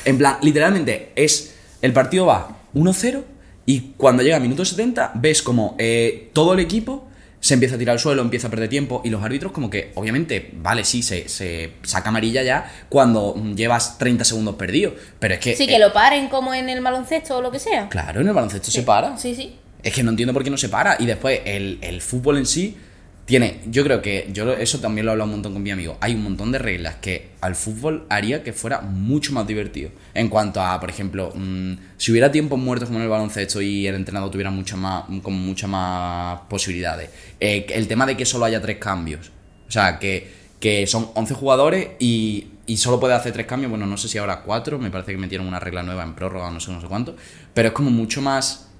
[0.05, 1.55] En plan, literalmente es.
[1.81, 3.23] El partido va 1-0
[3.67, 7.09] y cuando llega a minuto 70 ves como eh, todo el equipo
[7.43, 9.91] se empieza a tirar al suelo, empieza a perder tiempo y los árbitros como que,
[9.97, 14.95] obviamente, vale, sí, se, se saca amarilla ya cuando mm, llevas 30 segundos perdidos.
[15.19, 15.57] Pero es que...
[15.57, 17.89] Sí, eh, que lo paren como en el baloncesto o lo que sea.
[17.89, 19.19] Claro, en el baloncesto se para.
[19.19, 19.57] Sí, sí.
[19.83, 20.97] Es que no entiendo por qué no se para.
[21.01, 22.77] Y después, el, el fútbol en sí
[23.25, 23.61] tiene.
[23.67, 24.29] Yo creo que.
[24.33, 25.97] Yo eso también lo he hablado un montón con mi amigo.
[26.01, 29.91] Hay un montón de reglas que al fútbol haría que fuera mucho más divertido.
[30.15, 33.87] En cuanto a, por ejemplo, mm, si hubiera tiempos muertos como en el baloncesto y
[33.87, 37.11] el entrenador tuviera muchas más, como muchas más posibilidades.
[37.39, 39.31] Eh, el tema de que solo haya tres cambios.
[39.69, 40.31] O sea, que,
[40.61, 43.71] que son 11 jugadores y, y solo puede hacer tres cambios.
[43.71, 44.79] Bueno, no sé si ahora cuatro.
[44.79, 47.17] Me parece que metieron una regla nueva en prórroga, no sé, no sé cuánto.
[47.55, 48.72] Pero es como mucho más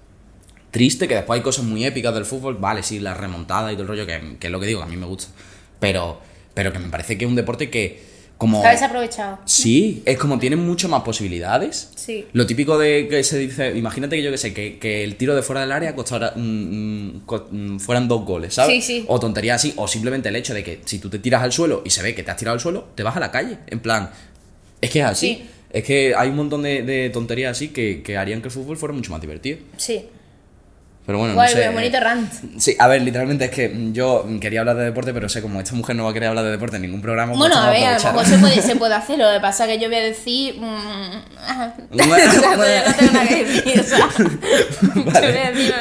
[0.73, 3.83] triste, que después hay cosas muy épicas del fútbol, vale, sí, la remontada y todo
[3.83, 5.31] el rollo, que, que es lo que digo, que a mí me gusta.
[5.79, 6.21] Pero,
[6.55, 8.03] pero que me parece que es un deporte que,
[8.39, 8.57] como...
[8.57, 9.39] Está desaprovechado.
[9.45, 11.91] Sí, es como tiene muchas más posibilidades.
[11.95, 12.25] Sí.
[12.33, 15.37] Lo típico de que se dice, imagínate que yo que sé, que, que el tiro
[15.37, 18.83] de fuera del área costara, mm, fueran dos goles, ¿sabes?
[18.85, 19.05] Sí, sí.
[19.09, 21.83] O tonterías así, o simplemente el hecho de que si tú te tiras al suelo
[21.85, 23.59] y se ve que te has tirado al suelo, te vas a la calle.
[23.67, 24.11] En plan,
[24.81, 25.27] es que es así.
[25.27, 25.49] Sí.
[25.71, 28.77] Es que hay un montón de, de tonterías así que, que harían que el fútbol
[28.77, 29.59] fuera mucho más divertido.
[29.77, 30.07] Sí.
[31.05, 31.69] Pero bueno, Guay, no sé.
[31.71, 32.33] bonito rant.
[32.59, 35.75] Sí, a ver, literalmente es que yo quería hablar de deporte, pero sé como esta
[35.75, 37.33] mujer no va a querer hablar de deporte en ningún programa.
[37.33, 39.19] pues Bueno, a ver, a lo mejor se puede, se puede hacer.
[39.19, 40.61] Lo que pasa es que yo voy a decir.
[40.61, 41.11] mm,
[41.45, 41.75] ajá.
[41.91, 42.87] Bueno, O sea, bueno.
[42.87, 43.81] no tengo nada que decir.
[43.81, 44.09] O sea,
[44.95, 45.33] yo Vale.
[45.33, 45.75] voy a decir.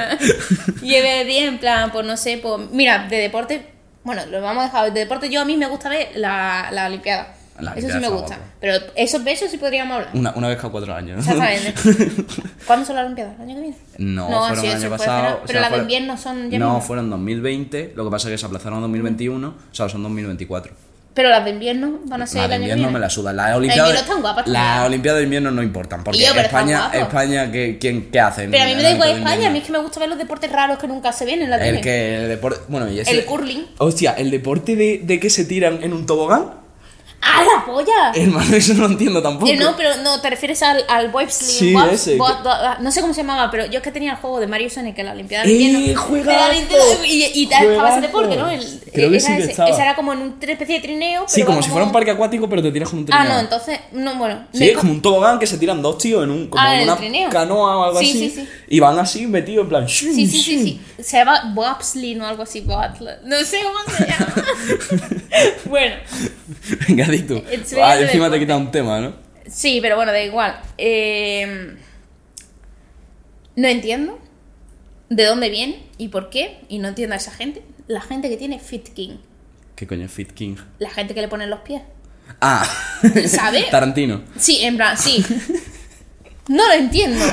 [0.81, 2.59] Yo voy a decir, en plan, pues no sé, pues.
[2.71, 3.67] Mira, de deporte.
[4.03, 4.91] Bueno, lo vamos a dejar.
[4.93, 7.35] De deporte, yo a mí me gusta ver la, la Olimpiada.
[7.61, 8.35] La Eso sí me gusta.
[8.35, 8.51] guapo.
[8.59, 10.09] Pero esos besos sí podríamos hablar.
[10.13, 11.19] Una, una vez cada cuatro años.
[11.19, 11.73] Exactamente.
[12.67, 13.35] ¿Cuándo son las Olimpiadas?
[13.37, 13.77] ¿El año que viene?
[13.97, 15.17] No, No, fueron sí, el año pasado.
[15.21, 15.33] final.
[15.33, 16.81] o Pero sea, las de invierno son ya No, mismo.
[16.81, 20.73] fueron 2020, lo que pasa es que se aplazaron a 2021, o sea, son 2024.
[21.13, 23.35] Pero las de invierno van a ser Las de invierno me la sudan.
[23.35, 23.89] Las Olimpiadas.
[23.89, 24.85] invierno están guapas Las.
[24.87, 26.89] Olimpiadas de invierno no importan, porque pero están España.
[27.03, 28.49] España ¿qué, quién, ¿qué hacen?
[28.49, 30.17] Pero a mí me da igual España, a mí es que me gusta ver los
[30.17, 31.57] deportes raros que nunca se ven en la.
[31.67, 32.61] El que el deporte.
[32.69, 33.11] Bueno, y ese.
[33.11, 33.65] El curling.
[33.79, 36.60] Hostia, el deporte de, de que se tiran en un tobogán.
[37.23, 38.11] ¡Ah, la polla!
[38.15, 39.51] Hermano, eso no lo entiendo tampoco.
[39.51, 42.91] Eh, no, pero no, te refieres al, al Sí, bobs- ese, bo- que- bo- no
[42.91, 45.05] sé cómo se llamaba, pero yo es que tenía el juego de Mario Sonic en
[45.05, 46.03] la Olimpiada de ¡Eh, invierno.
[47.05, 48.01] Y, y tal, estaba ese Juegazo.
[48.01, 48.49] deporte, ¿no?
[48.49, 49.69] El, Creo que sí que ese, estaba.
[49.69, 51.25] ese era como en una especie de trineo.
[51.27, 53.17] Sí, pero como va si fuera un parque acuático, pero te tiras con un Ah,
[53.19, 53.33] trineo.
[53.33, 54.47] no, entonces, no, bueno.
[54.51, 56.73] Sí, es co- como un tobogán que se tiran dos tíos en un como Ah,
[56.73, 57.29] en el una trineo.
[57.29, 58.49] canoa o algo Sí, así sí, sí.
[58.67, 60.81] y van así metidos en plan Sí, sí, sí, sí.
[61.03, 63.17] Se llama bobsleigh o algo así, bobsleigh.
[63.25, 64.33] No sé cómo se llama.
[65.65, 65.95] bueno,
[66.87, 67.43] Venga, di tú.
[67.51, 69.15] It's Ah, encima te quita un tema, ¿no?
[69.47, 70.59] sí, pero bueno, da igual.
[70.77, 71.75] Eh,
[73.55, 74.19] no entiendo
[75.09, 77.63] de dónde viene y por qué, y no entiendo a esa gente.
[77.87, 79.17] La gente que tiene Fit King,
[79.75, 80.55] ¿Qué coño es Fit King?
[80.79, 81.81] la gente que le pone en los pies.
[82.39, 82.63] Ah,
[83.27, 83.63] ¿Sabe?
[83.71, 84.21] Tarantino.
[84.37, 85.25] Sí, en plan, sí.
[86.47, 87.23] No lo entiendo.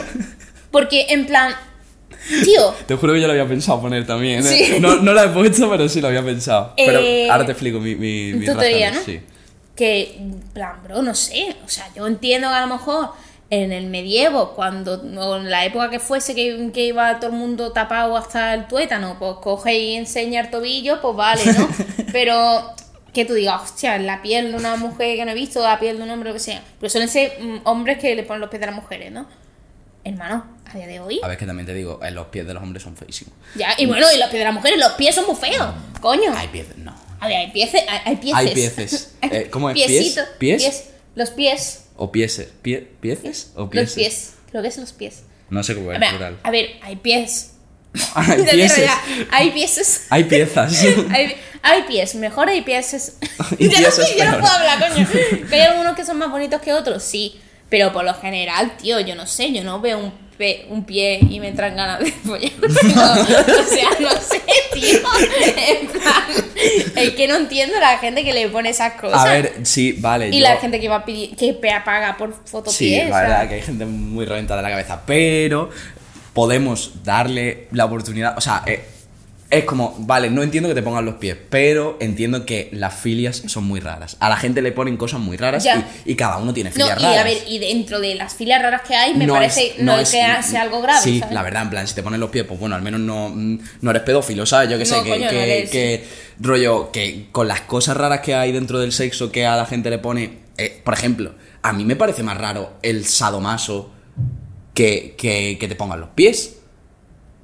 [0.70, 1.52] Porque, en plan,
[2.44, 4.40] tío, Te juro que yo lo había pensado poner también.
[4.40, 4.42] ¿eh?
[4.42, 4.76] Sí.
[4.80, 6.72] No, no lo he puesto, pero sí lo había pensado.
[6.76, 9.00] Pero Eh, ahora te explico mi, mi, mi teoría, ¿no?
[9.04, 9.20] Sí.
[9.76, 10.18] que,
[10.52, 11.54] plan, bro, no sé.
[11.64, 13.10] O sea, yo entiendo que a lo mejor
[13.50, 17.36] en el medievo, cuando, o en la época que fuese que, que iba todo el
[17.36, 21.68] mundo tapado hasta el tuétano, pues coge y enseña el tobillo, pues vale, ¿no?
[22.12, 22.62] Pero
[23.14, 25.96] que tú digas, hostia, la piel de una mujer que no he visto, la piel
[25.96, 26.62] de un hombre, lo que sea.
[26.78, 29.26] Pero suelen ser mm, hombres que le ponen los pies de las mujeres, ¿no?
[30.04, 31.20] Hermano, a día de hoy.
[31.22, 33.34] A ver, que también te digo, eh, los pies de los hombres son feísimos.
[33.56, 35.66] Ya, y bueno, y los pies de las mujeres, los pies son muy feos,
[36.00, 36.32] coño.
[36.36, 36.94] Hay pies, no.
[37.20, 38.34] A ver, hay pieces, hay, pieces.
[38.38, 39.14] Hay pieces.
[39.22, 39.74] Eh, ¿cómo es?
[39.74, 39.86] ¿Pies?
[39.88, 40.62] Piecitos, ¿Pies?
[40.62, 40.84] pies,
[41.14, 41.84] Los pies.
[41.96, 42.48] ¿O pieses?
[42.62, 43.50] ¿Pie, ¿Pieces?
[43.56, 43.94] ¿O Los pieses?
[43.94, 44.32] pies.
[44.50, 45.22] Creo que es los pies.
[45.50, 46.38] No sé cómo A es ver, plural.
[46.42, 47.52] a ver, hay pies.
[48.14, 48.88] Hay pieses.
[49.30, 49.48] Hay.
[50.10, 50.84] Hay piezas.
[51.10, 53.16] Hay, hay pies, mejor hay pies.
[53.58, 55.08] Y ya no, ya no puedo hablar, coño.
[55.48, 57.40] Que hay algunos que son más bonitos que otros, sí.
[57.68, 61.18] Pero por lo general, tío, yo no sé, yo no veo un, pe- un pie
[61.28, 62.50] y me entran ganas de follar.
[62.62, 62.68] o
[63.68, 64.40] sea, no sé,
[64.72, 64.98] tío.
[65.56, 66.24] En plan,
[66.96, 69.20] es que no entiendo la gente que le pone esas cosas.
[69.20, 70.28] A ver, sí, vale.
[70.30, 72.76] y yo- la gente que va a pedir, que paga por fotopies.
[72.76, 73.20] Sí, o la sea.
[73.20, 75.68] verdad que hay gente muy reventada de la cabeza, pero
[76.32, 78.82] podemos darle la oportunidad, o sea, eh,
[79.50, 83.44] es como, vale, no entiendo que te pongan los pies, pero entiendo que las filias
[83.46, 84.18] son muy raras.
[84.20, 85.64] A la gente le ponen cosas muy raras
[86.04, 87.18] y, y cada uno tiene No, filias y raras.
[87.20, 89.98] a ver, y dentro de las filas raras que hay, me No parece es- no,
[89.98, 91.00] es es- que sea algo grave.
[91.02, 91.34] Sí, ¿sabes?
[91.34, 93.58] la verdad, en plan, si te ponen los pies, pues bueno, al menos no, mm,
[93.80, 94.68] no eres pedófilo, ¿sabes?
[94.68, 95.70] Yo que sé, No, que, coño, no que, eres.
[95.70, 96.04] que
[96.40, 99.88] rollo, que con las cosas raras que hay dentro del sexo que a la gente
[99.88, 101.32] le pone, eh, por ejemplo,
[101.62, 103.92] a mí me parece más raro el sadomaso
[104.74, 106.56] que, que, que te pongan los pies.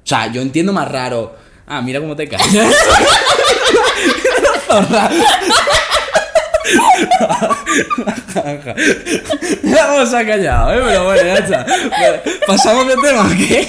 [0.03, 1.43] O sea, yo entiendo más raro.
[1.67, 2.43] Ah, mira cómo te caes.
[9.63, 10.81] Ya vamos a callado, ¿eh?
[10.85, 11.65] Pero bueno, ya está.
[12.47, 13.67] ¿Pasamos de tema qué?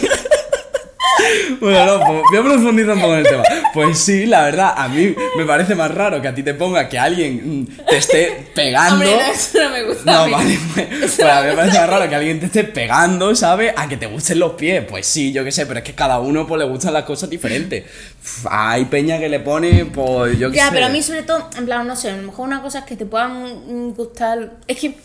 [1.61, 3.43] Bueno, no, pues voy a profundizar un poco en el tema.
[3.73, 6.89] Pues sí, la verdad, a mí me parece más raro que a ti te ponga
[6.89, 8.95] que alguien mm, te esté pegando.
[8.95, 10.11] Hombre, no, eso no me gusta.
[10.13, 10.33] a No, mí.
[10.33, 13.73] vale, pues, pues a mí me parece más raro que alguien te esté pegando, ¿sabes?
[13.77, 14.85] A que te gusten los pies.
[14.89, 17.31] Pues sí, yo qué sé, pero es que cada uno pues le gustan las cosas
[17.31, 17.85] diferentes.
[18.51, 20.71] Hay peña que le pone, pues yo qué Ya, sé.
[20.75, 22.85] pero a mí sobre todo, en plan, no sé, a lo mejor una cosa es
[22.85, 24.53] que te puedan gustar.
[24.67, 24.97] Es que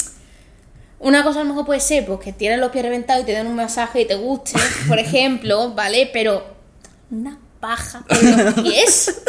[1.01, 3.31] una cosa a lo mejor puede ser pues que tienes los pies reventados y te
[3.33, 4.53] den un masaje y te guste,
[4.87, 6.09] por ejemplo, ¿vale?
[6.13, 6.45] Pero
[7.09, 9.21] una paja con los pies.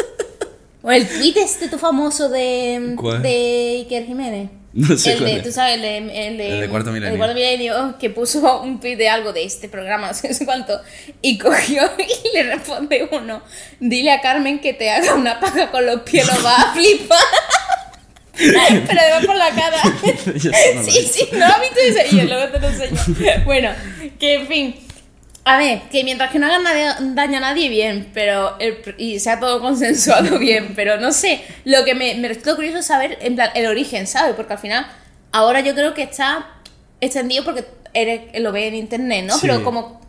[0.81, 3.21] O el tweet este tu famoso de, ¿Cuál?
[3.21, 4.49] de Iker Jiménez.
[4.73, 5.43] No sé el cuál de, es.
[5.43, 7.13] tú sabes, el de, el de, El de Cuarto Milenio.
[7.13, 10.81] el Cuarto Milenio, que puso un tweet de algo de este programa, no sé cuánto,
[11.21, 13.43] y cogió y le responde uno,
[13.79, 17.19] dile a Carmen que te haga una paja con los pies, lo va a flipar.
[18.87, 19.77] Pero además por la cara.
[20.75, 22.99] No sí, sí, no lo has visto ese y luego te lo enseño.
[23.45, 23.69] Bueno,
[24.19, 24.75] que en fin.
[25.45, 28.55] A ver, que mientras que no hagan nadie- daño a nadie, bien, pero.
[28.59, 31.41] el- y sea todo consensuado, bien, pero no sé.
[31.65, 34.35] Lo que me, me resulta curioso es saber, en plan, el origen, ¿sabes?
[34.35, 34.87] Porque al final,
[35.33, 36.47] ahora yo creo que está
[37.01, 39.33] extendido porque eres, lo ve en internet, ¿no?
[39.33, 39.39] Sí.
[39.41, 40.01] Pero como,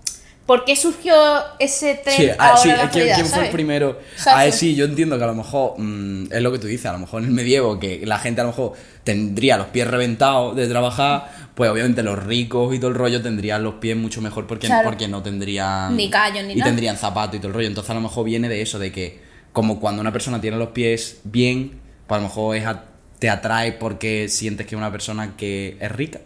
[0.46, 1.14] ¿por qué surgió
[1.58, 3.98] ese tren Sí, ah, ahora sí, la ¿quién, fue el primero?
[4.16, 4.38] ¿Sabes?
[4.40, 6.86] A ver, sí, yo entiendo que a lo mejor mm, es lo que tú dices,
[6.86, 8.72] a lo mejor en el medievo, que la gente a lo mejor
[9.04, 13.62] tendría los pies reventados de trabajar, pues obviamente los ricos y todo el rollo tendrían
[13.62, 14.88] los pies mucho mejor porque, Claro.
[14.88, 15.96] porque no tendrían...
[15.96, 16.70] Ni callos ni Y nada.
[16.70, 17.68] tendrían zapatos y todo el rollo.
[17.68, 19.20] Entonces a lo mejor viene de eso, de que
[19.52, 22.84] como cuando una persona tiene los pies bien, pues a lo mejor es a-
[23.18, 26.20] te atrae porque sientes que es una persona que es rica.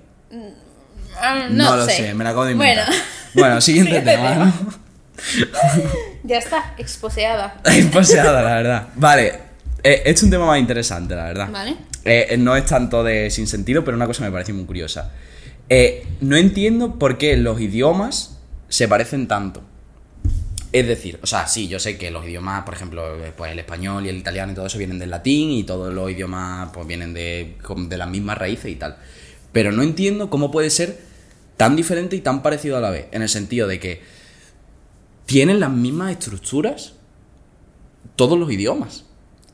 [1.20, 1.96] Ah, no, lo sé.
[1.96, 3.04] sé, me la acabo de Bueno, inventar.
[3.34, 4.34] Bueno, siguiente Siguiente tema.
[4.34, 4.52] ¿no?
[6.24, 7.60] ya está, exposeada.
[7.92, 8.88] Paseada, la verdad.
[8.94, 9.26] Vale,
[9.82, 11.48] eh, este es un tema más interesante, la verdad.
[11.50, 11.76] Vale.
[12.04, 15.12] Eh, no es tanto de sin sentido, pero una cosa me parece muy curiosa.
[15.68, 19.62] Eh, no entiendo por qué los idiomas se parecen tanto.
[20.72, 23.58] Es decir, o sea, sí, yo sé que los idiomas, por ejemplo, eh, pues el
[23.58, 26.86] español y el italiano y todo eso vienen del latín y todos los idiomas pues
[26.86, 27.56] vienen de,
[27.88, 28.96] de las mismas raíces y tal.
[29.52, 30.98] Pero no entiendo cómo puede ser
[31.58, 33.06] tan diferente y tan parecido a la vez.
[33.12, 34.00] En el sentido de que
[35.26, 36.94] tienen las mismas estructuras
[38.16, 39.04] todos los idiomas.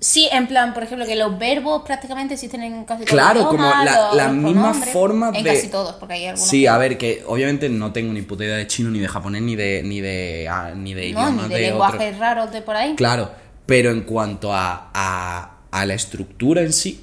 [0.01, 3.49] Sí, en plan, por ejemplo, que los verbos prácticamente existen en casi todos Claro, los
[3.49, 5.39] como idiomas, la, los- la los misma forma de.
[5.39, 6.47] En casi todos, porque hay algunos.
[6.49, 9.09] Sí, que- a ver, que obviamente no tengo ni puta idea de chino, ni de
[9.09, 9.83] japonés, ni de.
[9.83, 10.47] ni de.
[10.51, 12.95] ah, ni de No, idiomas ni de, de lenguajes otro- raros de por ahí.
[12.97, 13.31] Claro,
[13.65, 17.03] pero en cuanto a, a, a la estructura en sí,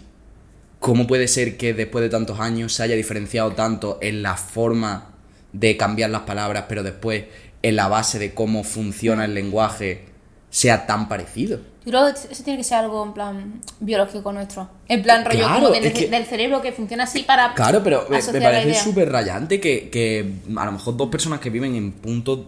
[0.82, 5.12] ¿cómo puede ser que después de tantos años se haya diferenciado tanto en la forma
[5.54, 7.24] de cambiar las palabras, pero después
[7.62, 10.06] en la base de cómo funciona el lenguaje
[10.50, 11.60] sea tan parecido?
[11.86, 14.70] Yo creo que eso tiene que ser algo en plan biológico nuestro.
[14.88, 17.82] En plan rollo Claro, como del, es que- del cerebro que funciona así para Claro,
[17.84, 21.76] pero me, me parece súper rayante que, que a lo mejor dos personas que viven
[21.76, 22.40] en puntos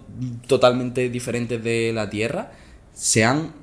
[0.48, 2.52] totalmente diferentes de la Tierra
[2.94, 3.54] sean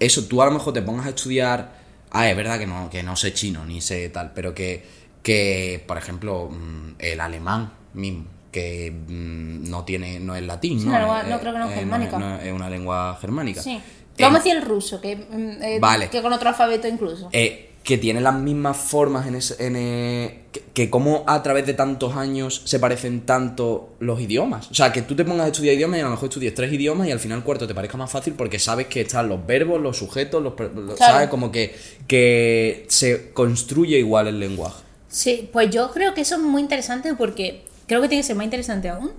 [0.00, 0.24] eso.
[0.26, 1.75] Tú a lo mejor te pongas a estudiar.
[2.18, 4.82] Ah, es verdad que no, que no sé chino ni sé tal, pero que,
[5.22, 10.86] que por ejemplo, mm, el alemán mismo, que mm, no tiene, no es latín, Sí,
[10.86, 10.98] ¿no?
[10.98, 12.18] lengua- Es- no creo que no es es- germánica.
[12.18, 13.62] no es una lengua germánica.
[13.62, 13.72] Sí.
[14.18, 16.08] Eh, Vamos a decir el ruso, que, mm, eh, Vale.
[16.08, 17.28] que con otro alfabeto incluso.
[17.32, 21.64] eh, que tiene las mismas formas en ese, en, eh, que, que como a través
[21.66, 24.68] de tantos años se parecen tanto los idiomas.
[24.72, 26.72] O sea, que tú te pongas a estudiar idiomas y a lo mejor estudies tres
[26.72, 29.46] idiomas y al final el cuarto te parezca más fácil porque sabes que están los
[29.46, 31.14] verbos, los sujetos, los, los- Claro.
[31.14, 31.28] ¿sabes?
[31.28, 31.76] Como que,
[32.08, 34.82] que se construye igual el lenguaje.
[35.08, 38.34] Sí, pues yo creo que eso es muy interesante porque creo que tiene que ser
[38.36, 39.12] más interesante aún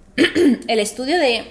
[0.68, 1.44] el estudio de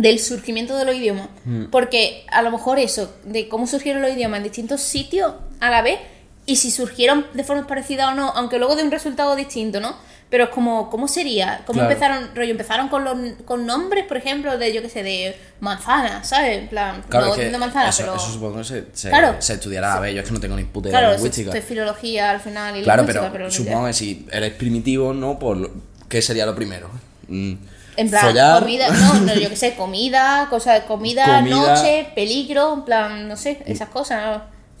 [0.00, 1.28] del surgimiento de los idiomas.
[1.44, 1.64] Mm.
[1.66, 5.82] Porque a lo mejor eso, de cómo surgieron los idiomas en distintos sitios a la
[5.82, 5.98] vez,
[6.46, 9.94] y si surgieron de forma parecida o no, aunque luego de un resultado distinto, ¿no?
[10.30, 11.62] Pero es como, ¿cómo sería?
[11.66, 11.90] ¿Cómo Claro.
[11.92, 12.30] empezaron?
[12.36, 16.58] Rollo, empezaron con los con nombres, por ejemplo, de, yo qué sé, de manzana, ¿sabes?
[16.58, 18.14] En plan, Claro, no de manzana, eso, pero...
[18.16, 19.36] eso supongo que se, se, Claro.
[19.40, 19.94] se estudiará.
[19.94, 21.56] A ver, yo es que no tengo ni puta idea Claro, de lingüística.
[21.58, 25.36] es filología al final y Claro, pero, ni supongo que si eres primitivo, ¿no?
[25.38, 25.70] Por lo-
[26.08, 26.90] ¿Qué sería lo primero?
[27.28, 27.54] Mm,
[28.00, 28.60] En plan, follar.
[28.60, 31.56] comida, no, no, yo qué sé, comida, cosas de comida, Comida.
[31.56, 34.32] noche, peligro, en plan, no sé, esas cosas, ¿no?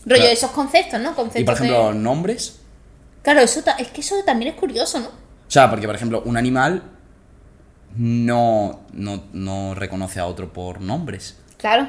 [0.06, 0.24] Rollo, Claro.
[0.32, 1.14] esos conceptos, ¿no?
[1.14, 2.60] Conceptos Y por ejemplo, de- nombres.
[3.22, 5.08] Claro, eso es que eso también es curioso, ¿no?
[5.08, 6.82] O sea, porque por ejemplo, un animal
[7.96, 11.36] no, no, no reconoce a otro por nombres.
[11.58, 11.88] Claro.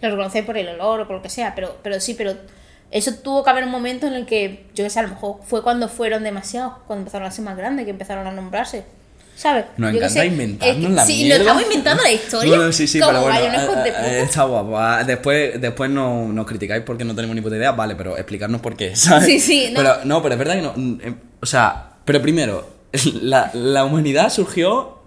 [0.00, 2.34] Lo reconoces por el olor o por lo que sea, pero, pero sí, pero
[2.90, 5.40] eso tuvo que haber un momento en el que, yo qué sé, a lo mejor
[5.44, 8.84] fue cuando fueron demasiados, cuando empezaron a ser más grandes, que empezaron a nombrarse.
[9.36, 9.66] ¿Sabes?
[9.76, 11.36] Nos Yo encanta sé, inventarnos que- la sí, mierda.
[11.38, 12.56] nos estamos inventando la historia.
[12.56, 13.46] Bueno, sí, sí, pero bueno, de
[13.90, 14.78] eh, eh, está guapo.
[14.78, 18.60] Ah, Después, después no, nos criticáis porque no tenemos ni puta idea, vale, pero explicarnos
[18.62, 19.26] por qué, ¿sabes?
[19.26, 19.76] Sí, sí, no.
[19.80, 20.72] Pero, no, pero es verdad que no.
[20.74, 22.66] mm, eh, O sea, pero primero,
[23.20, 25.00] la, la humanidad surgió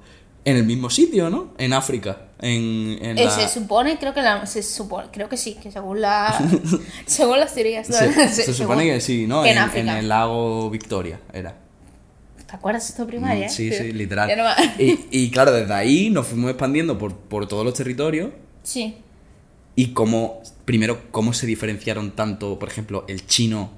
[0.45, 1.53] en el mismo sitio, ¿no?
[1.57, 2.17] En África.
[2.41, 5.71] En, en Eh, la- Se supone, creo que la, se supone, creo que sí, que
[5.71, 6.33] según la
[7.07, 7.89] según las teorías.
[7.89, 7.97] ¿no?
[7.97, 9.41] se, supone que sí, ¿no?
[9.43, 9.91] que en en, África.
[9.91, 11.55] en el lago Victoria era.
[12.49, 13.47] ¿Te acuerdas esto de primaria?
[13.47, 14.31] Mm, Sí, sí, literal.
[14.35, 14.45] No
[14.83, 18.31] Y, y claro, desde ahí nos fuimos expandiendo por, por todos los territorios
[18.63, 18.97] Sí.
[19.75, 23.71] y cómo, primero, cómo se diferenciaron tanto, por ejemplo, el chino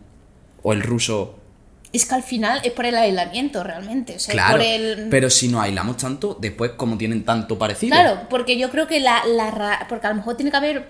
[0.63, 1.37] o el ruso.
[1.93, 5.29] Es que al final es por el aislamiento realmente, o sea, Claro, por el pero
[5.29, 7.93] si nos aislamos tanto, después, como tienen tanto parecido.
[7.95, 10.87] Claro, porque yo creo que la, la ra- porque a lo mejor tiene que haber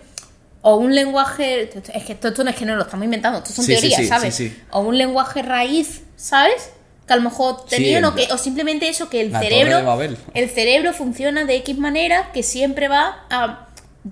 [0.62, 3.52] o un lenguaje, es que esto, esto no es que no lo estamos inventando, esto
[3.52, 4.36] son Sí, teorías, sí, ¿sabes?
[4.36, 4.58] sí, sí.
[4.70, 6.70] O un lenguaje raíz, ¿sabes?
[7.12, 10.00] Que a lo mejor tenían o, que, o simplemente eso, que el cerebro
[10.34, 13.68] el cerebro funciona de X manera que siempre va a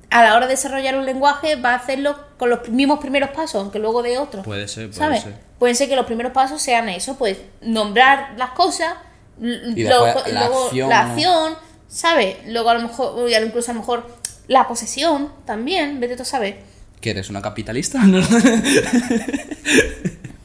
[0.10, 3.56] a la hora de desarrollar un lenguaje va a hacerlo con los mismos primeros pasos,
[3.62, 4.46] aunque luego de otros.
[4.46, 5.24] Puede ser, puede ¿sabes?
[5.24, 5.34] ser.
[5.58, 8.96] Pueden ser que los primeros pasos sean eso, pues nombrar las cosas,
[9.42, 11.10] Y luego, después la luego acción, la ¿no?
[11.12, 11.56] acción,
[11.88, 12.36] ¿sabes?
[12.48, 14.06] Luego a lo mejor, incluso a lo mejor
[14.50, 16.60] la posesión también, vete tú a saber.
[17.00, 18.00] ¿Que eres una capitalista?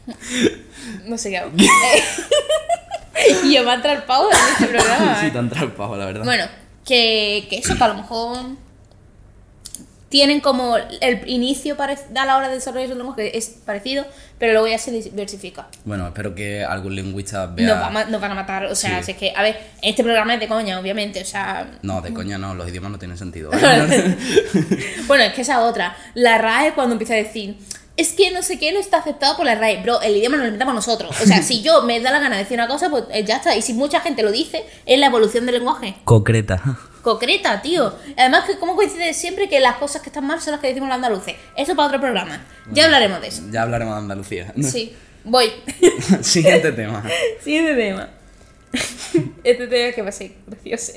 [0.06, 0.14] No.
[1.06, 1.50] No sé qué hago.
[3.44, 5.20] Y yo me atrapado en este programa.
[5.20, 5.30] sí, ¿eh?
[5.30, 6.24] tan trampado, la verdad.
[6.24, 6.44] Bueno,
[6.84, 8.38] que, que eso, que a lo mejor
[10.08, 14.06] tienen como el inicio a la hora de desarrollar su lenguaje que es parecido,
[14.38, 15.66] pero luego ya se diversifica.
[15.84, 17.66] Bueno, espero que algún lingüista vea.
[17.74, 19.06] Nos, va nos van a matar, o sea, Sí.
[19.06, 21.68] si es que, a ver, este programa es de coña, obviamente, o sea...
[21.82, 23.50] No, de coña no, los idiomas no tienen sentido.
[23.54, 24.16] ¿eh?
[25.08, 27.56] Bueno, es que esa otra, la RAE cuando empieza a decir...
[27.96, 29.82] Es que no sé qué no está aceptado por la RAE.
[29.82, 31.14] Bro, el idioma nos lo inventamos nosotros.
[31.22, 33.36] O sea, si yo me da la gana de decir una cosa, pues eh, ya
[33.36, 33.54] está.
[33.54, 35.94] Y si mucha gente lo dice, es la evolución del lenguaje.
[36.04, 36.60] Concreta.
[37.02, 37.94] Concreta, tío.
[38.16, 40.88] Además, que como coincide siempre que las cosas que están mal son las que decimos
[40.88, 41.36] los andaluces.
[41.56, 42.44] Eso para otro programa.
[42.72, 43.42] Ya hablaremos de eso.
[43.52, 44.52] Ya hablaremos de Andalucía.
[44.62, 44.96] Sí.
[45.22, 45.52] Voy.
[46.22, 47.04] Siguiente tema.
[47.42, 48.10] Siguiente tema.
[49.44, 50.92] Este tema que va a ser gracioso.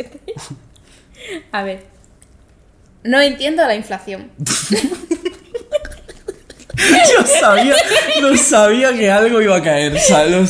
[1.51, 1.85] A ver.
[3.03, 4.31] No entiendo la inflación.
[7.13, 7.75] Yo sabía,
[8.21, 10.47] no sabía que algo iba a caer, sabía.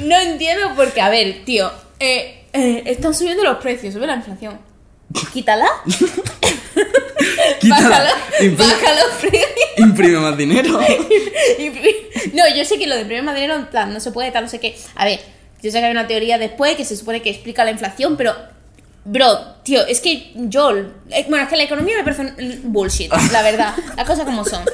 [0.00, 1.70] No entiendo porque, a ver, tío.
[2.00, 4.58] eh, eh, están subiendo los precios, sube la inflación.
[5.32, 5.66] Quítala.
[7.60, 7.88] Quítala.
[7.88, 8.10] Bájalo.
[8.40, 9.48] Impri- Baja los precios.
[9.76, 10.80] Imprime más dinero.
[12.32, 14.50] No, yo sé que lo de primer dinero en plan, no se puede, tal, no
[14.50, 14.76] sé qué.
[14.96, 15.20] A ver,
[15.62, 18.34] yo sé que hay una teoría después que se supone que explica la inflación, pero.
[19.06, 20.70] Bro, tío, es que yo.
[21.10, 22.32] eh, Bueno, es que la economía me parece
[22.64, 23.74] bullshit, la verdad.
[23.96, 24.64] Las cosas como son.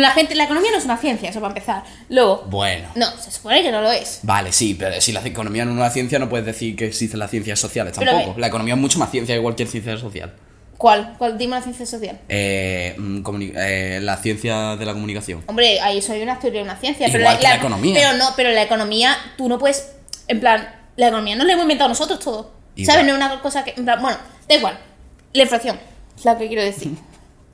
[0.00, 1.84] La gente, la economía no es una ciencia, eso para empezar.
[2.08, 2.44] Luego.
[2.48, 2.88] Bueno.
[2.94, 4.20] No, se supone que no lo es.
[4.22, 7.18] Vale, sí, pero si la economía no es una ciencia, no puedes decir que existen
[7.20, 8.34] las ciencias sociales Pero a tampoco.
[8.34, 8.40] ver.
[8.40, 10.32] La economía es mucho más ciencia que cualquier ciencia social.
[10.78, 11.14] ¿Cuál?
[11.18, 11.38] ¿Cuál?
[11.38, 12.18] Dime la ciencia social.
[12.28, 15.44] Eh, mm, comuni- eh, la ciencia de la comunicación.
[15.46, 17.06] Hombre, ahí soy una teoría, una ciencia.
[17.12, 17.94] pero Igual que la economía.
[17.94, 19.92] Pero no, pero la economía, tú no puedes.
[20.26, 22.52] En plan, la economía no la hemos inventado nosotros todo.
[22.74, 22.86] Igual.
[22.96, 23.06] ¿Sabes?
[23.06, 23.74] No es una cosa que.
[23.76, 24.78] En plan, bueno, da igual.
[25.34, 25.78] La inflación,
[26.18, 26.92] es lo que quiero decir.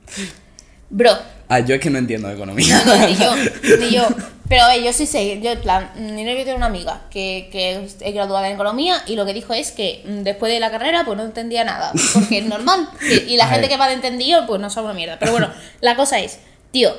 [0.89, 1.11] Bro,
[1.49, 2.81] Ah, yo es que no entiendo de economía.
[2.85, 3.35] no, ni yo,
[3.79, 4.07] ni yo.
[4.49, 7.83] Pero ver, yo sí sé, yo en plan, mi novio tiene una amiga que, que
[7.83, 11.03] es graduada en economía y lo que dijo es que mm, después de la carrera
[11.05, 12.89] pues no entendía nada, porque es normal.
[13.27, 15.17] y la gente que va de entendido pues no sabe una mierda.
[15.19, 16.39] Pero bueno, la cosa es,
[16.71, 16.95] tío,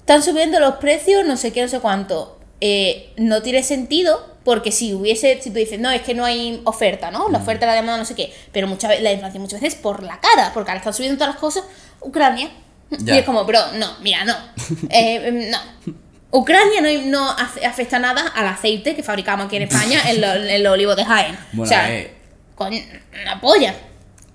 [0.00, 2.40] están subiendo los precios, no sé qué, no sé cuánto.
[2.60, 6.60] Eh, no tiene sentido porque si hubiese, si tú dices, no, es que no hay
[6.64, 7.28] oferta, ¿no?
[7.28, 7.32] Mm.
[7.32, 8.32] La oferta, la demanda, no sé qué.
[8.52, 11.34] Pero muchas veces, la inflación muchas veces por la cara, porque ahora están subiendo todas
[11.34, 11.64] las cosas.
[12.00, 12.50] Ucrania.
[13.00, 13.14] Ya.
[13.14, 14.34] Y es como, bro, no, mira, no.
[14.90, 15.58] Eh, em, no.
[16.30, 20.72] Ucrania no, no afecta nada al aceite que fabricamos aquí en España en, en los
[20.72, 21.38] olivos de Jaén.
[21.52, 22.12] Bueno, o sea, eh.
[22.56, 22.80] coño,
[23.22, 23.72] una polla.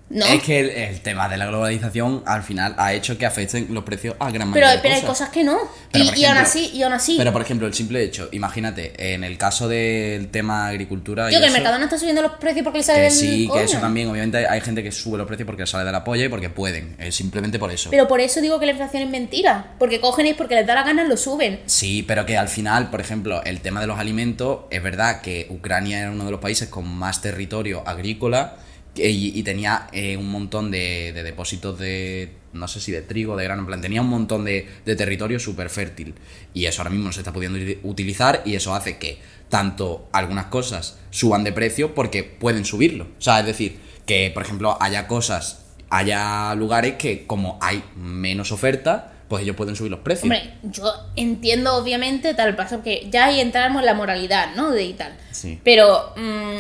[0.10, 0.26] ¿No?
[0.26, 3.84] Es que el, el tema de la globalización al final ha hecho que afecten los
[3.84, 5.30] precios a gran pero mayoría de pero hay cosas.
[5.30, 5.58] que no.
[5.92, 7.16] Pero, y, aún así, y aún así.
[7.18, 11.28] Pero por ejemplo, el simple hecho, imagínate, en el caso del tema agricultura.
[11.28, 13.48] y Tío, que el eso, Mercadona está subiendo los precios porque le sale del sí,
[13.48, 13.60] coño.
[13.60, 16.26] que eso también, obviamente hay gente que sube los precios porque sale de la polla
[16.26, 17.92] y porque pueden, es simplemente por eso.
[17.92, 19.74] Pero por eso digo que la inflación es mentira.
[19.78, 21.60] Porque cogen y porque les da la gana lo suben.
[21.68, 25.48] Sí, pero que al final, por ejemplo, el tema de los alimentos, es verdad que
[25.50, 28.56] Ucrania era uno de los países con más territorio agrícola
[28.96, 33.36] y, y tenía eh, un montón de, de depósitos de, no sé si de trigo,
[33.38, 36.16] de grano, en plan, tenía un montón de, de territorio súper fértil.
[36.54, 40.08] Y eso ahora mismo no se está pudiendo uti- utilizar y eso hace que tanto
[40.12, 43.06] algunas cosas suban de precio porque pueden subirlo.
[43.18, 48.52] O sea, es decir, que por ejemplo haya cosas, haya lugares que como hay menos
[48.52, 50.24] oferta, pues ellos pueden subir los precios.
[50.24, 54.72] Hombre, yo entiendo obviamente tal paso que ya ahí entramos en la moralidad, ¿no?
[54.72, 55.16] De y tal.
[55.32, 55.60] Sí.
[55.64, 56.58] Pero mm,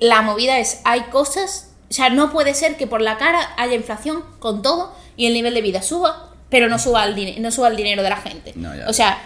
[0.00, 3.74] la movida es, hay cosas, o sea, no puede ser que por la cara haya
[3.74, 7.50] inflación con todo y el nivel de vida suba, pero no suba el, dine- no
[7.50, 8.52] suba el dinero de la gente.
[8.56, 9.18] No, o sea,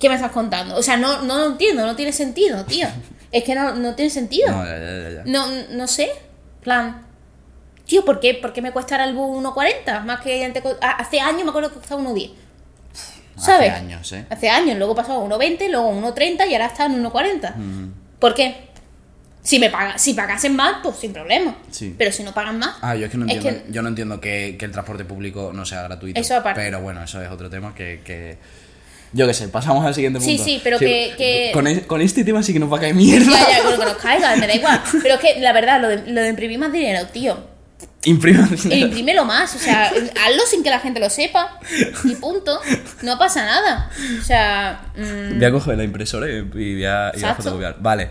[0.00, 0.76] ¿qué me estás contando?
[0.76, 2.86] O sea, no, no lo entiendo, no tiene sentido, tío.
[3.34, 4.48] Es que no, no tiene sentido.
[4.52, 5.22] No, ya, ya, ya, ya.
[5.26, 6.12] No, no sé.
[6.62, 7.04] plan.
[7.84, 10.04] Tío, ¿por qué, ¿por qué me cuesta el bus 1.40?
[10.04, 12.30] Más que antes ah, hace años me acuerdo que costaba 1.10.
[13.36, 13.70] ¿Sabes?
[13.72, 14.24] Hace años, ¿eh?
[14.30, 17.54] Hace años, luego pasó a 1.20, luego a 1.30 y ahora está en 1.40.
[18.20, 18.68] ¿Por qué?
[19.44, 21.54] Si me paga, si pagasen más, pues sin problema.
[21.70, 21.94] Sí.
[21.96, 22.76] Pero si no pagan más.
[22.80, 25.04] Ah, yo es que no Es entiendo, que- yo no entiendo que, que el transporte
[25.04, 26.18] público no sea gratuito.
[26.18, 26.60] Eso aparte.
[26.62, 28.00] Pero bueno, eso es otro tema que...
[28.04, 28.38] que-
[29.12, 30.44] Yo qué sé, pasamos al siguiente Sí, punto.
[30.44, 33.30] sí, pero que- que- Con, con este tema sí que nos va a caer mierda.
[33.30, 34.80] Ya, ya, con que nos caiga, me da igual.
[35.02, 37.52] Pero es que la verdad, lo de, lo de imprimir más dinero, tío.
[38.04, 41.58] Imprima imprímelo más, o sea, hazlo sin que la gente lo sepa.
[42.04, 42.60] Y punto.
[43.02, 43.90] No pasa nada.
[44.20, 47.76] O sea, mm, Voy a coger la impresora y voy a, y voy a fotocopiar.
[47.78, 48.10] Vale.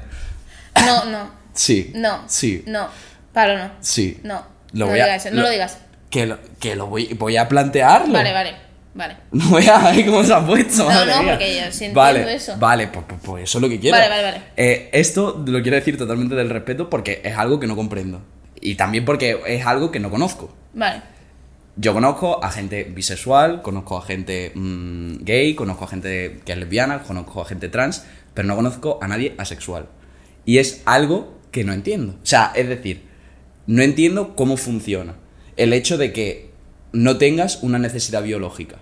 [0.86, 1.92] No, no, Sí.
[1.96, 2.24] no.
[2.28, 2.64] Sí.
[2.68, 2.88] No.
[3.34, 3.72] Pablo, no.
[3.80, 4.20] Sí.
[4.24, 4.44] No.
[4.74, 5.78] Lo no voy a- digas no lo- lo digas.
[6.10, 8.14] Que lo, que lo voy, voy a plantearlo.
[8.14, 8.56] Vale, vale,
[8.94, 9.18] vale.
[9.32, 10.84] No voy a ver cómo se ha puesto.
[10.84, 11.32] No, madre no, mía.
[11.34, 12.56] porque yo entiendo vale, eso.
[12.58, 13.98] Vale, pues, pues- pues eso es lo que quiero.
[13.98, 14.42] Vale, vale, vale.
[14.58, 18.22] Eh, esto lo quiero decir totalmente del respeto porque es algo que no comprendo.
[18.62, 20.56] Y también porque es algo que no conozco.
[20.74, 21.02] Vale.
[21.76, 26.58] Yo conozco a gente bisexual, conozco a gente mm, gay, conozco a gente que es
[26.60, 28.06] lesbiana, conozco a gente trans,
[28.36, 29.88] pero no conozco a nadie asexual.
[30.46, 32.14] Y es algo que no entiendo.
[32.22, 33.04] O sea, es decir,
[33.68, 35.16] no entiendo cómo funciona.
[35.56, 36.52] El hecho de que
[36.92, 38.78] no tengas una necesidad biológica.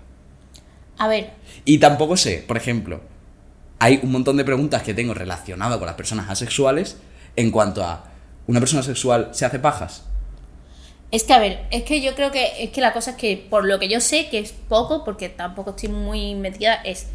[0.98, 1.32] A ver,
[1.64, 3.00] Y tampoco sé, por ejemplo,
[3.78, 6.96] hay un montón de preguntas que tengo relacionadas con las personas asexuales
[7.36, 8.10] en cuanto a,
[8.46, 10.04] ¿una persona sexual se hace pajas?
[11.12, 13.36] es que a ver, es que yo creo que es que la cosa es que
[13.36, 17.08] por lo que yo sé, que es poco, porque tampoco estoy muy metida, es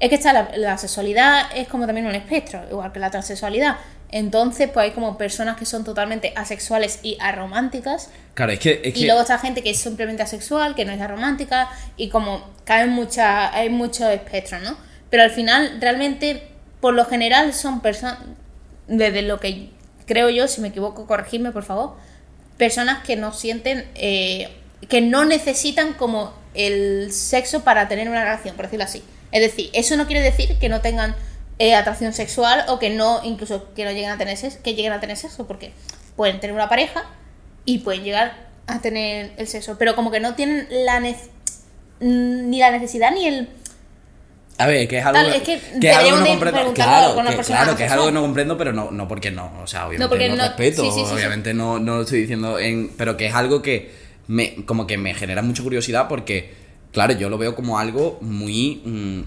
[0.00, 3.76] es que está la, la sexualidad es como también un espectro, igual que la transexualidad.
[4.10, 8.80] Entonces, pues hay como personas que son totalmente asexuales y arománticas, Claro, es que...
[8.84, 12.48] Es y luego está gente que es simplemente asexual, que no es aromántica, y como
[12.64, 14.76] caen muchas, hay muchos espectros, ¿no?
[15.10, 16.48] Pero al final, realmente,
[16.80, 18.18] por lo general, son personas,
[18.86, 19.70] desde lo que
[20.06, 21.96] creo yo, si me equivoco, corregidme, por favor,
[22.56, 24.48] personas que no sienten, eh,
[24.88, 29.02] que no necesitan como el sexo para tener una relación, por decirlo así.
[29.32, 31.14] Es decir, eso no quiere decir que no tengan
[31.58, 34.92] eh, atracción sexual o que no, incluso que no lleguen a tener sexo, que lleguen
[34.92, 35.72] a tener sexo, porque
[36.16, 37.04] pueden tener una pareja
[37.64, 41.00] y pueden llegar a tener el sexo, pero como que no tienen la
[42.00, 43.48] ni la necesidad ni el
[44.58, 46.74] A ver, que es algo Tal, es que es algo deberíamos de comprendo.
[46.74, 49.52] Claro, con que, claro, que es algo que no comprendo, pero no, no porque no.
[49.62, 50.82] O sea, obviamente no, no- respeto.
[50.82, 51.12] sí, sí, sí, sí.
[51.14, 52.90] obviamente No, no lo estoy diciendo en.
[52.96, 53.97] Pero que es algo que
[54.28, 56.52] me, como que me genera mucha curiosidad porque,
[56.92, 59.20] claro, yo lo veo como algo muy mm,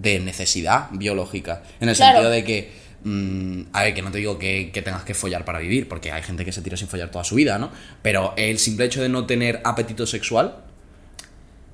[0.00, 1.62] de necesidad biológica.
[1.80, 2.14] En el Claro.
[2.14, 2.84] sentido de que.
[3.04, 6.10] mm, a ver, que no te digo que, que tengas que follar para vivir, porque
[6.10, 7.70] hay gente que se tira sin follar toda su vida, ¿no?
[8.02, 10.56] Pero el simple hecho de no tener apetito sexual,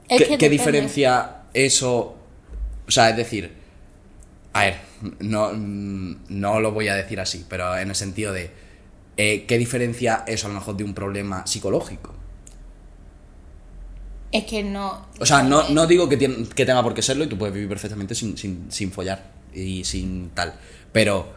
[0.09, 0.49] es ¿Qué, que qué depende.
[0.51, 2.17] diferencia eso?
[2.89, 3.53] O sea, es decir,
[4.53, 4.75] a ver,
[5.21, 8.51] no, mm, no lo voy a decir así, pero en el sentido de,
[9.17, 12.15] eh, ¿qué diferencia eso a lo mejor de un problema psicológico?
[14.33, 15.07] Es que no.
[15.19, 17.53] O sea, no, no digo que, tien- que tenga por qué serlo y tú puedes
[17.55, 20.55] vivir perfectamente sin, sin, sin follar y sin tal,
[20.93, 21.33] pero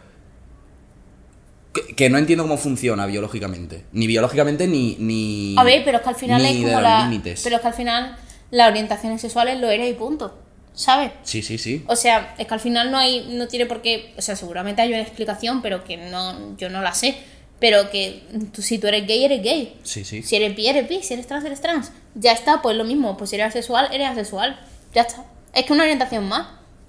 [1.72, 4.96] que, que no entiendo cómo funciona biológicamente, ni biológicamente ni...
[5.00, 7.02] ni A ver, pero es que al final ni es de como la.
[7.08, 7.40] límites.
[7.42, 8.16] Pero es que al final
[8.52, 10.38] las orientaciones sexuales lo eres y punto.
[10.72, 11.12] ¿Sabes?
[11.22, 11.84] Sí, sí, sí.
[11.86, 14.82] O sea, es que al final no hay, no tiene por qué, o sea, seguramente
[14.82, 17.16] hay una explicación, pero que no, yo no la sé.
[17.60, 19.78] Pero que tú- si tú eres gay, eres gay.
[19.82, 20.22] Sí, sí.
[20.22, 21.02] Si eres bi, eres bi.
[21.02, 21.92] Si eres trans, eres trans.
[22.14, 23.16] Ya está, pues lo mismo.
[23.16, 24.58] Pues si eres asexual, eres asexual.
[24.92, 25.24] Ya está.
[25.54, 26.48] Es que una orientación más.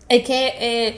[0.09, 0.97] Es que, eh,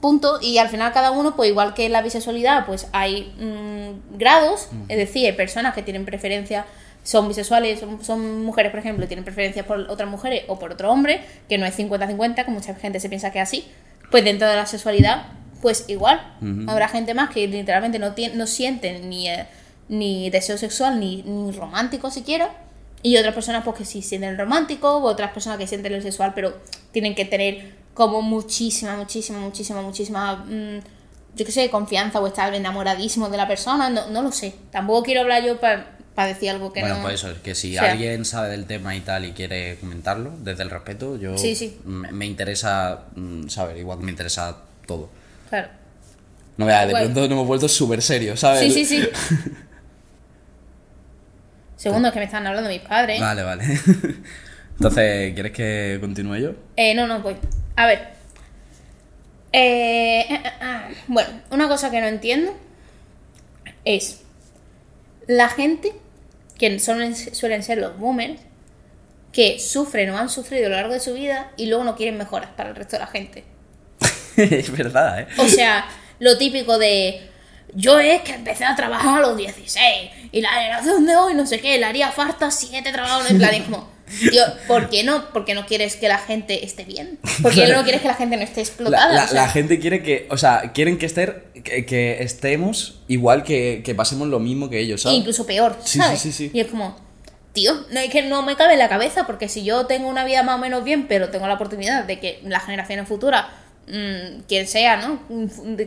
[0.00, 0.38] punto.
[0.42, 4.68] Y al final cada uno, pues igual que la bisexualidad, pues hay mm, grados.
[4.88, 6.66] Es decir, hay personas que tienen preferencia,
[7.02, 10.72] son bisexuales, son, son mujeres, por ejemplo, y tienen preferencias por otras mujeres o por
[10.72, 13.64] otro hombre, que no es 50-50, que mucha gente se piensa que es así.
[14.10, 15.26] Pues dentro de la sexualidad,
[15.62, 16.20] pues igual.
[16.66, 19.46] Habrá gente más que literalmente no, tiene, no sienten ni, eh,
[19.88, 22.50] ni deseo sexual ni, ni romántico siquiera.
[23.02, 26.02] Y otras personas pues que sí sienten el romántico, u otras personas que sienten el
[26.02, 26.56] sexual, pero
[26.92, 30.78] tienen que tener como muchísima, muchísima, muchísima, muchísima, mm,
[31.34, 34.54] yo qué sé, confianza o estar enamoradísimo de la persona, no, no lo sé.
[34.70, 37.02] Tampoco quiero hablar yo para decir algo que bueno, no...
[37.02, 39.78] pues eso, es que si o sea, alguien sabe del tema y tal y quiere
[39.78, 41.78] comentarlo, desde el respeto, yo Sí, sí.
[41.84, 45.08] Me, me interesa mm, saber, igual que me interesa todo.
[45.48, 45.68] Claro.
[46.56, 47.04] No vea, de Guay.
[47.04, 48.72] pronto nos hemos vuelto súper serios, ¿sabes?
[48.72, 49.08] Sí, sí, sí.
[51.76, 53.20] Segundo, es que me están hablando mis padres.
[53.20, 53.64] Vale, vale.
[54.76, 56.54] Entonces, ¿quieres que continúe yo?
[56.76, 57.36] Eh, no, no, voy.
[57.76, 58.16] A ver.
[59.52, 62.54] Eh, eh, eh, ah, bueno, una cosa que no entiendo
[63.84, 64.22] es
[65.26, 65.92] la gente
[66.58, 68.40] que suelen, suelen ser los boomers
[69.32, 72.16] que sufren o han sufrido a lo largo de su vida y luego no quieren
[72.16, 73.44] mejoras para el resto de la gente.
[74.60, 75.26] es verdad, ¿eh?
[75.38, 75.86] O sea,
[76.18, 77.30] lo típico de
[77.74, 79.82] yo es que empecé a trabajar a los 16
[80.32, 83.54] y la generación de hoy no sé qué, le haría falta siete trabajos en plan
[83.54, 83.90] es como,
[84.30, 85.30] tío, ¿por qué no?
[85.30, 87.18] ¿Por qué no quieres que la gente esté bien?
[87.42, 89.12] ¿Por qué no quieres que la gente no esté explotada?
[89.12, 93.00] la- O sea, la gente quiere que, o sea, quieren que, ester- que, que estemos
[93.08, 95.18] igual que, que pasemos lo mismo que ellos, e ¿sabes?
[95.18, 96.20] incluso peor, Sí, ¿sabes?
[96.20, 96.50] sí, sí, sí.
[96.54, 96.96] Y es como,
[97.52, 100.24] tío, no es que no me cabe en la cabeza porque si yo tengo una
[100.24, 103.46] vida más o menos bien, pero tengo la oportunidad de que las generaciones futuras,
[103.88, 105.20] mm, quien sea, ¿no?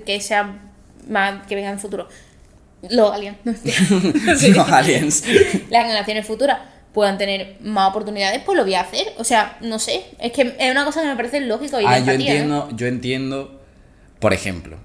[0.06, 0.60] Que sea
[1.08, 2.08] más que vengan en el futuro.
[2.90, 3.38] Los aliens.
[4.56, 5.24] Los aliens.
[5.70, 6.60] las generaciones futuras
[6.94, 9.08] puedan tener más oportunidades, pues lo voy a hacer.
[9.18, 10.06] O sea, no sé.
[10.20, 13.62] Es que es una cosa que me parece lógico y Ah, yo entiendo, yo entiendo,
[14.20, 14.78] por ejemplo,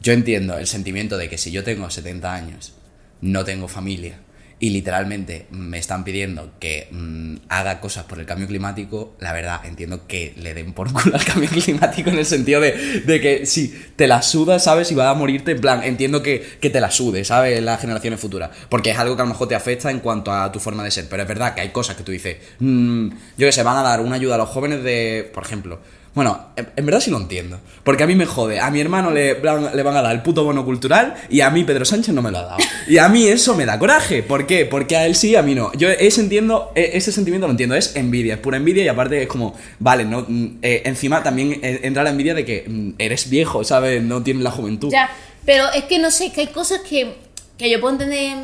[0.00, 2.74] yo entiendo el sentimiento de que si yo tengo 70 años,
[3.20, 4.18] no tengo familia
[4.62, 9.60] y literalmente me están pidiendo que mm, haga cosas por el cambio climático, la verdad
[9.64, 13.44] entiendo que le den por culo al cambio climático en el sentido de, de que
[13.44, 14.92] si te la sudas, ¿sabes?
[14.92, 17.60] Y vas a morirte, en plan, entiendo que, que te la sude, ¿sabes?
[17.60, 18.50] Las generaciones futuras.
[18.68, 20.92] Porque es algo que a lo mejor te afecta en cuanto a tu forma de
[20.92, 21.08] ser.
[21.08, 23.82] Pero es verdad que hay cosas que tú dices, mm, yo que sé, van a
[23.82, 25.80] dar una ayuda a los jóvenes de, por ejemplo,
[26.14, 27.58] Bueno, en, verdad sí lo entiendo.
[27.84, 28.60] Porque a mí me jode.
[28.60, 31.64] A mi hermano le, le van a dar el puto bono cultural y a mí
[31.64, 32.58] Pedro Sánchez no me lo ha dado.
[32.86, 34.22] Y a mí eso me da coraje.
[34.22, 34.66] ¿Por qué?
[34.66, 35.72] Porque a él sí, a mí no.
[35.72, 37.74] Yo ese entiendo, e- ese sentimiento lo entiendo.
[37.74, 41.58] Es envidia, es pura envidia y aparte es como, vale, no, mm, eh, encima también
[41.62, 44.02] eh, entra la envidia de que mm, eres viejo, ¿sabes?
[44.02, 44.90] No tienes la juventud.
[44.92, 45.10] Ya,
[45.46, 47.14] pero es que no sé, que hay cosas que,
[47.56, 48.36] que yo puedo entender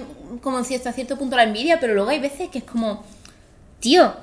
[0.42, 3.04] como en cierto, a cierto punto la envidia, pero luego hay veces que es como,
[3.80, 4.14] tío,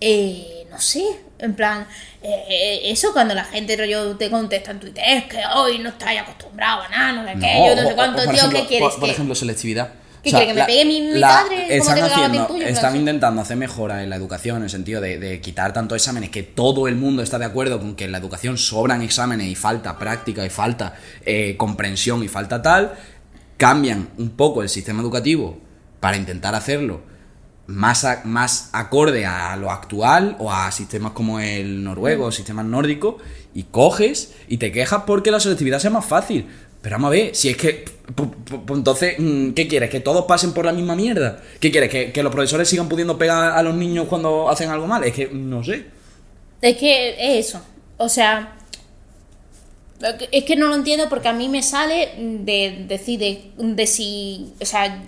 [0.00, 1.04] eh, no sé,
[1.42, 1.86] en plan,
[2.22, 6.20] eh, eso cuando la gente rollo te contesta en Twitter, es que hoy no estáis
[6.20, 8.80] acostumbrado a nada, no sé qué, yo no o- sé cuánto, o tío, ¿qué quieres?
[8.88, 9.92] por, por que- ejemplo, selectividad.
[10.22, 11.56] ¿Qué quiere, que me pegue mi- mi padre?
[11.56, 12.94] ¿Cómo Están, te haciendo, tuyo?
[12.94, 16.44] intentando hacer mejoras en la educación en el sentido de, de quitar tantos exámenes que
[16.44, 19.98] todo el mundo está de acuerdo con que en la educación sobran exámenes y falta
[19.98, 20.94] práctica y falta
[21.26, 22.92] eh, comprensión y falta tal.
[23.56, 25.58] Cambian un poco el sistema educativo
[25.98, 27.02] para intentar hacerlo
[27.66, 33.16] más, a- más acorde a lo actual o a sistemas como el noruego, sistemas nórdicos,
[33.54, 36.46] y coges y te quejas porque la selectividad sea más fácil.
[36.80, 37.84] Pero vamos a ver, si es que.
[38.68, 39.88] entonces, mm, ¿qué quieres?
[39.88, 41.40] ¿Que todos pasen por la misma mierda?
[41.60, 41.90] ¿Qué quieres?
[41.90, 45.04] ¿Que, que los profesores sigan pudiendo pegar a los niños cuando hacen algo mal?
[45.04, 45.86] Es que no sé.
[46.60, 47.62] Es que es eso.
[47.98, 48.56] O sea,
[50.32, 54.52] es que no lo entiendo porque a mí me sale de decir de, de si.
[54.60, 55.04] O sea,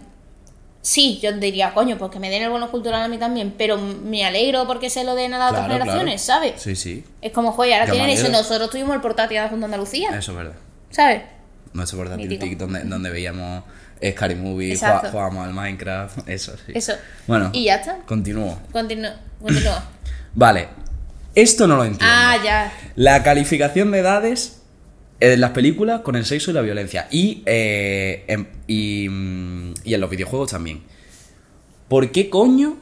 [0.84, 3.78] sí, yo diría, coño, pues que me den el bono cultural a mí también, pero
[3.78, 6.40] me alegro porque se lo den a las otras generaciones, claro.
[6.44, 6.60] ¿sabes?
[6.62, 7.04] Sí, sí.
[7.22, 8.28] Es como, joder, ahora tienen eso.
[8.28, 10.54] Nosotros tuvimos el portátil de Junta Andalucía, Eso es verdad.
[10.90, 11.22] ¿sabes?
[11.72, 12.38] Nuestro portátil.
[12.38, 13.64] Tic, donde, donde veíamos
[14.06, 16.72] Scary Movie, jugá- jugábamos al Minecraft, eso sí.
[16.74, 16.92] Eso.
[17.26, 17.96] Bueno, Y ya está.
[18.06, 18.58] continúo.
[18.70, 19.14] Continúa.
[19.40, 19.82] Continúa.
[20.34, 20.68] Vale,
[21.34, 22.06] esto no lo entiendo.
[22.08, 22.72] ah, ya.
[22.96, 24.60] La calificación de edades
[25.32, 27.08] en las películas con el sexo y la violencia.
[27.10, 30.82] Y, eh, en, y, mm, y en los videojuegos también.
[31.88, 32.76] ¿Por qué coño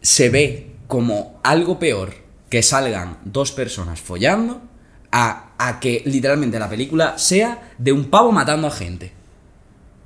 [0.00, 2.14] se ve como algo peor
[2.48, 4.62] que salgan dos personas follando
[5.12, 9.12] a, a que literalmente la película sea de un pavo matando a gente?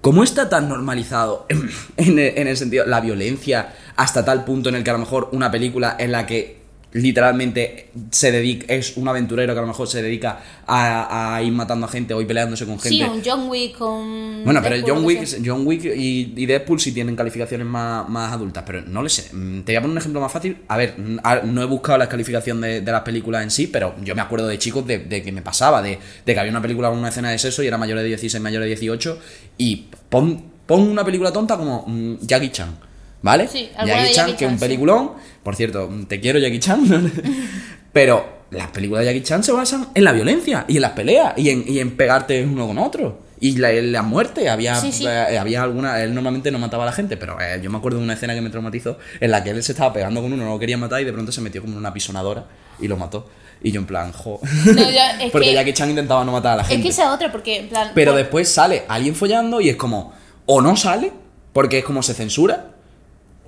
[0.01, 4.71] ¿Cómo está tan normalizado en, en el, en el sentido la violencia hasta tal punto
[4.71, 6.60] en el que a lo mejor una película en la que
[6.93, 11.53] literalmente se dedica es un aventurero que a lo mejor se dedica a, a ir
[11.53, 12.89] matando a gente o ir peleándose con gente?
[12.89, 14.45] Sí, un John Wick con.
[14.45, 15.43] Bueno, pero Deadpool, John lo que Wick.
[15.45, 19.35] John Wick y, y Deadpool sí tienen calificaciones más, más adultas, pero no le sé.
[19.35, 20.57] Mm, Te voy a poner un ejemplo más fácil.
[20.69, 24.15] A ver, no he buscado la calificación de, de las películas en sí, pero yo
[24.15, 26.89] me acuerdo de chicos de, de que me pasaba, de, de que había una película
[26.91, 29.19] con una escena de sexo y era mayor de 16, mayor de 18,
[29.59, 32.90] y pon, pon una película tonta como mm, Jackie Chan.
[33.23, 33.49] ¿Vale?
[33.49, 35.13] Sí, Jackie Chan, que es un peliculón.
[35.43, 37.13] Por cierto, te quiero Jackie Chan.
[37.93, 41.35] pero las películas de Jackie Chan se basan en la violencia y en las peleas
[41.37, 43.31] y en, y en pegarte uno con otro.
[43.43, 45.07] Y la, la muerte, había, Sí, sí.
[45.07, 46.03] eh, había alguna.
[46.03, 48.35] Él normalmente no mataba a la gente, pero eh, yo me acuerdo de una escena
[48.35, 50.77] que me traumatizó en la que él se estaba pegando con uno, no lo quería
[50.77, 52.45] matar y de pronto se metió como en una pisonadora
[52.79, 53.31] y lo mató.
[53.63, 54.41] Y yo en plan, jo.
[54.67, 56.83] No, ya, es Porque que- Jackie Chan intentaba no matar a la Es gente.
[56.83, 57.93] que esa es otra, porque en plan.
[57.95, 60.13] Pero por- después sale alguien follando y es como,
[60.45, 61.11] o no sale,
[61.55, 62.73] porque es como se censura,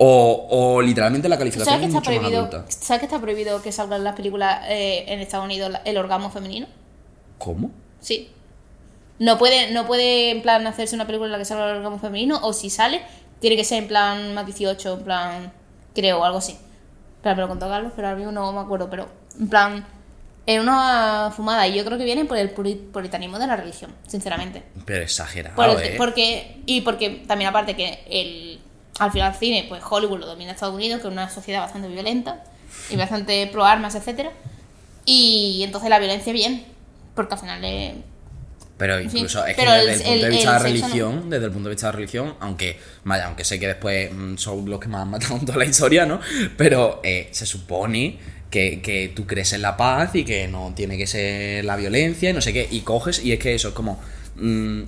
[0.05, 2.57] o, o literalmente la calificación ¿Sabes que es está mucho más prohibido?
[2.57, 2.71] adulta.
[2.71, 6.29] ¿Sabes que está prohibido que salga en las películas eh, en Estados Unidos el orgasmo
[6.29, 6.67] femenino?
[7.37, 7.71] ¿Cómo?
[7.99, 8.29] Sí.
[9.19, 11.99] No puede, no puede en plan hacerse una película en la que salga el orgasmo
[11.99, 13.01] femenino, o si sale,
[13.39, 15.53] tiene que ser en plan más 18, en plan,
[15.93, 16.57] creo, o algo así.
[17.21, 19.07] Pero me lo contó Carlos, pero ahora mismo no me acuerdo, pero
[19.39, 19.85] en plan,
[20.45, 23.91] en una fumada, y yo creo que viene por el puri- puritanismo de la religión,
[24.07, 24.63] sinceramente.
[24.85, 25.95] Pero exagerado, Por el- ¿eh?
[25.97, 28.59] porque, y porque también aparte que el,
[28.99, 31.87] al final el cine, pues Hollywood lo domina Estados Unidos, que es una sociedad bastante
[31.87, 32.43] violenta
[32.89, 34.31] y bastante pro armas, etcétera
[35.05, 36.65] Y entonces la violencia bien,
[37.15, 37.93] porque al final es...
[38.77, 40.63] Pero incluso es que desde el- el, punto de vista de la no.
[40.63, 44.11] religión, desde el punto de vista de la religión, aunque, vaya, aunque sé que después
[44.11, 46.19] mm, son los que más han matado en toda la historia, ¿no?
[46.57, 48.17] Pero eh, se supone
[48.49, 52.29] que, que tú crees en la paz y que no tiene que ser la violencia
[52.31, 53.99] y no sé qué, y coges, y es que eso es como...
[54.35, 54.81] mm,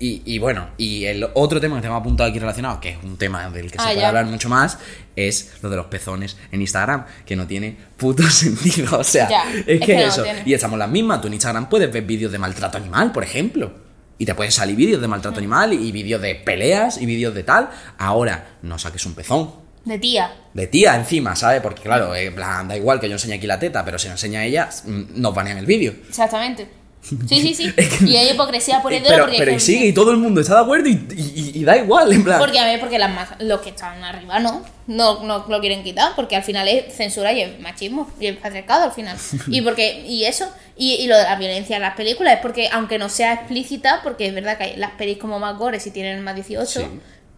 [0.00, 3.16] y, y bueno, y el otro tema que tengo apuntado aquí relacionado, que es un
[3.16, 4.08] tema del que se Ah, puede ya.
[4.08, 4.78] hablar mucho más,
[5.14, 8.98] es lo de los pezones en Instagram, que no tiene puto sentido.
[8.98, 10.22] O sea, Ya, es, es que, que no eso.
[10.22, 10.42] tiene.
[10.46, 11.20] Y estamos las mismas.
[11.20, 13.72] Tú en Instagram puedes ver vídeos de maltrato animal, por ejemplo.
[14.18, 17.42] Y te pueden salir vídeos de maltrato animal y vídeos de peleas y vídeos de
[17.42, 17.70] tal.
[17.98, 19.50] Ahora, no saques un pezón.
[19.84, 20.30] De tía.
[20.52, 21.62] De tía encima, ¿sabes?
[21.62, 24.44] Porque claro, plan, da igual que yo enseñe aquí la teta, pero si lo enseña
[24.44, 25.94] ella, mm, nos banean el vídeo.
[26.06, 26.68] Exactamente.
[27.02, 27.72] Sí, sí, sí.
[28.06, 29.38] Y hay hipocresía por el dedo Pero, porque...
[29.38, 32.12] pero y sigue y todo el mundo está de acuerdo y, y- y da igual,
[32.12, 32.38] en plan.
[32.38, 36.12] Porque a ver, porque las los que están arriba no, no, no lo quieren quitar,
[36.14, 39.16] porque al final es censura y es machismo y es patriarcado al final.
[39.48, 40.46] Y porque, y eso,
[40.76, 44.00] y, y lo de la violencia en las películas es porque, aunque no sea explícita,
[44.02, 46.86] porque es verdad que hay las pelis como más gores y tienen más 18, Sí.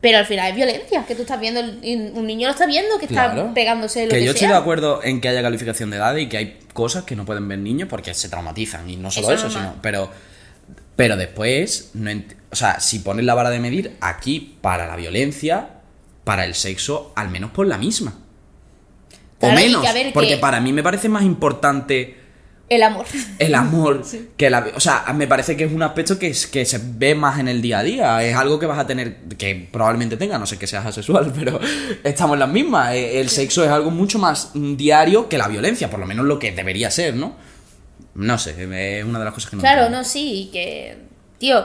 [0.03, 3.07] Pero al final es violencia, que tú estás viendo, un niño lo está viendo, que
[3.07, 3.55] está Claro.
[3.55, 6.29] pegándose lo que que, yo estoy de acuerdo en que haya calificación de edad y
[6.29, 8.91] que hay cosas que no pueden ver niños porque se traumatizan.
[8.91, 10.11] Y no solo Eso sino pero
[10.97, 12.11] pero después no
[12.51, 15.69] o sea si pones la vara de medir aquí para la violencia
[16.25, 18.19] para el sexo al menos por la misma.
[19.39, 22.17] Claro, o que menos ver, porque que- para mí me parece más importante
[22.75, 23.07] El amor.
[23.39, 24.03] el amor
[24.37, 27.15] que la o sea me parece que es un aspecto que, es- que se ve
[27.15, 28.23] más en el día a día.
[28.25, 31.61] Es algo que vas a tener que probablemente tenga no sé que seas asexual pero
[32.05, 32.93] estamos en las mismas.
[32.95, 36.39] Eh, el sexo es algo mucho más diario que la violencia por lo menos lo
[36.39, 37.35] que debería ser no
[38.15, 38.51] no sé
[38.99, 40.99] es una de las cosas que no Claro, no, sí, y que,
[41.39, 41.65] tío,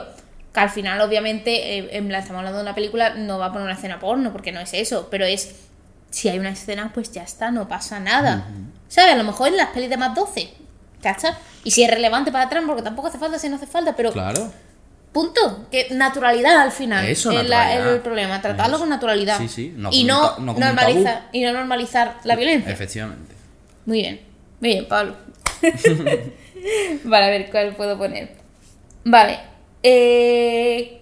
[0.54, 3.52] que al final, obviamente, eh, en plan, estamos hablando de una película, no va a
[3.52, 5.56] poner una escena porno, porque no es eso, pero es,
[6.10, 8.48] si hay una escena, pues ya está, no pasa nada.
[8.88, 9.14] ¿Sabes?
[9.14, 10.50] A lo mejor en las pelis de más 12,
[11.64, 14.12] Y si es relevante para atrás, porque tampoco hace falta, si no hace falta, pero
[14.12, 14.52] claro
[15.12, 18.82] punto, que naturalidad al final Eso, es la- el problema, tratarlo Eso.
[18.84, 19.40] con naturalidad.
[19.40, 22.72] Sí, sí, no y no, no normalizar, y no normalizar la violencia.
[22.72, 23.34] efectivamente
[23.86, 24.22] Muy bien,
[24.60, 25.16] muy bien, Pablo.
[27.04, 28.36] vale, a ver cuál puedo poner.
[29.06, 29.40] Vale.
[29.82, 31.02] Eh...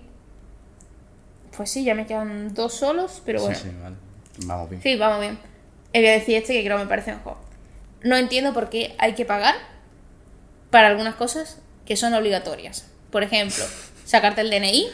[1.57, 3.55] Pues sí, ya me quedan dos solos, pero bueno.
[3.57, 3.95] sí sí vale
[4.45, 5.37] vamos bien Sí, vamos bien.
[5.93, 7.37] Eh, Voy a decir este que creo que me parece mejor.
[8.01, 9.55] No entiendo por qué hay que pagar
[10.69, 12.85] para algunas cosas que son obligatorias.
[13.11, 13.63] Por ejemplo,
[14.05, 14.87] sacarte el DNI,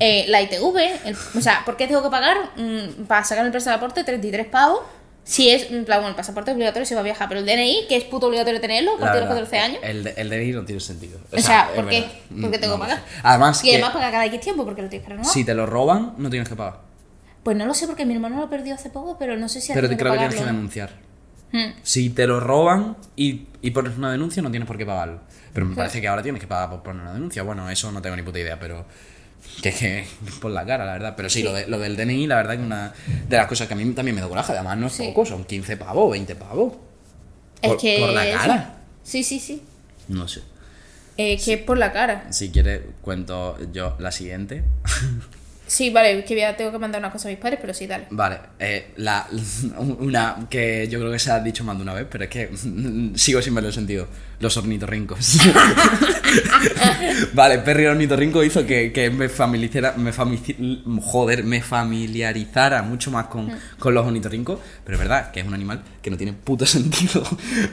[0.00, 3.52] eh, la ITV, el- o sea, ¿por qué tengo que pagar mm, para sacar el
[3.52, 4.80] pasaporte 33 pavos?
[5.24, 7.46] Si es, en plan, bueno, el pasaporte es obligatorio si va a viajar, pero el
[7.46, 9.78] DNI, que es puto obligatorio tenerlo a partir de los verdad, 14 años.
[9.82, 12.06] el, el DNI no tiene sentido O sea, ¿por qué?
[12.40, 13.04] ¿Por qué tengo No que pagar?
[13.22, 15.30] además Y además pagar cada X tiempo porque lo tienes que renovar.
[15.32, 16.80] si te lo roban no tienes que pagar
[17.42, 19.72] Pues no lo sé porque mi hermano lo perdió hace poco, pero no sé si
[19.72, 20.90] ha Pero tenido creo que tienes que denunciar.
[21.52, 21.72] Hmm.
[21.82, 25.20] Si te lo roban y, y pones una denuncia, no tienes por qué pagarlo.
[25.54, 27.42] Pero me parece que ahora tienes que pagar por poner una denuncia.
[27.42, 28.84] Bueno, eso no tengo ni puta idea, pero.
[29.62, 30.06] Que, que
[30.42, 31.14] por la cara, la verdad.
[31.16, 32.92] Pero sí, Lo, de- lo del DNI, la verdad, que una
[33.28, 34.52] de las cosas que a mí también me da coraje.
[34.52, 35.04] Además, no es Sí.
[35.08, 36.74] poco, son 15 pavos, 20 pavos.
[37.62, 37.98] Es Por- que.
[38.00, 38.74] por la cara.
[39.02, 39.62] Sí, sí, sí.
[40.08, 40.42] No sé.
[41.16, 42.30] Eh, que es por la cara.
[42.32, 44.64] Si quieres, cuento yo la siguiente.
[45.68, 47.86] Sí, vale, que voy a- tengo que mandar una cosa a mis padres, pero sí,
[47.86, 48.06] dale.
[48.10, 49.26] Vale, eh, la,
[50.00, 52.50] una que yo creo que se ha dicho más de una vez, pero es que
[53.14, 54.08] sigo sin verlo el sentido.
[54.40, 55.36] Los ornitorrincos.
[57.34, 63.26] vale, Perry ornitorrinco hizo que, que me familiarizara, me fami- joder, me familiarizara mucho más
[63.26, 66.66] con, con los ornitorrincos, pero es verdad que es un animal que no tiene puto
[66.66, 67.22] sentido.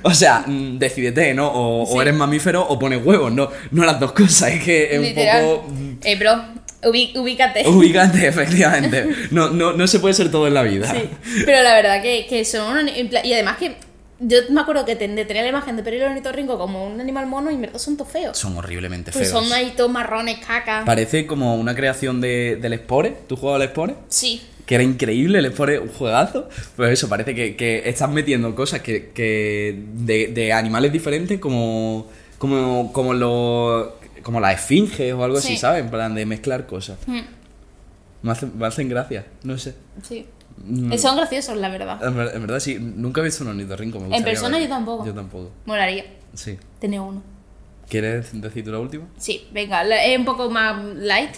[0.03, 1.47] o sea, mm, decídete, ¿no?
[1.49, 5.01] O, o eres mamífero o pones huevos, no, no las dos cosas, es que es
[5.01, 5.43] Literal.
[5.45, 5.67] un poco...
[5.71, 6.43] mm, Eh, bro,
[6.85, 7.63] ubí- ubícate.
[7.67, 9.07] Ubicante, efectivamente.
[9.31, 10.91] No, no, no se puede ser todo en la vida.
[10.93, 11.09] Sí.
[11.45, 12.87] Pero la verdad que, que son.
[12.89, 13.75] Y además que.
[14.17, 17.27] Yo me acuerdo que ten- de tener la imagen de el ornitorrinco como un animal
[17.27, 18.37] mono y en verdad son todos feos.
[18.37, 19.43] Son horriblemente Pues feos.
[19.43, 20.83] son ahí todos marrones, caca.
[20.85, 23.13] Parece como una creación de, del Spore.
[23.27, 23.95] ¿Tú jugabas al Spore?
[24.07, 24.41] Sí.
[24.65, 26.47] Que era increíble, el Spore, un juegazo.
[26.77, 32.07] Pues eso, parece que, que estás metiendo cosas que, que de, de animales diferentes como,
[32.37, 35.57] como, como, lo, como la esfinge o algo así, Sí.
[35.57, 35.83] ¿sabes?
[35.83, 36.97] En plan de mezclar cosas.
[37.05, 37.19] Mm,
[38.23, 39.75] Me hacen, me hacen gracia, no sé.
[40.01, 40.25] Sí.
[40.57, 40.91] Mm.
[40.93, 42.03] Eh, Son graciosos, la verdad.
[42.03, 43.99] En, ver- en verdad sí, nunca he visto un ornitorrinco.
[43.99, 45.05] me En persona yo tampoco.
[45.05, 46.57] Yo tampoco, Molaría sí.
[46.79, 47.21] tener uno.
[47.87, 49.05] ¿Quieres decir tú la última?
[49.17, 51.35] Sí, venga, es un poco más light.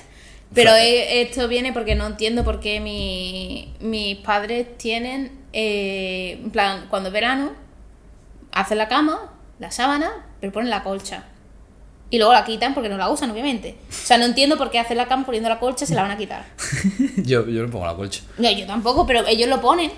[0.54, 6.86] Pero esto viene porque no entiendo por qué mi- mis padres tienen, eh, en plan,
[6.90, 7.52] cuando es verano,
[8.54, 10.10] hacen la cama, la sábana,
[10.40, 11.26] pero ponen la colcha.
[12.10, 13.78] Y luego la quitan porque no la usan, obviamente.
[13.90, 16.12] O sea, no entiendo por qué hacen la cama poniendo la colcha se la van
[16.12, 16.46] a quitar.
[17.18, 18.22] yo, yo no pongo la colcha.
[18.38, 19.92] No, yo tampoco, pero ellos lo ponen.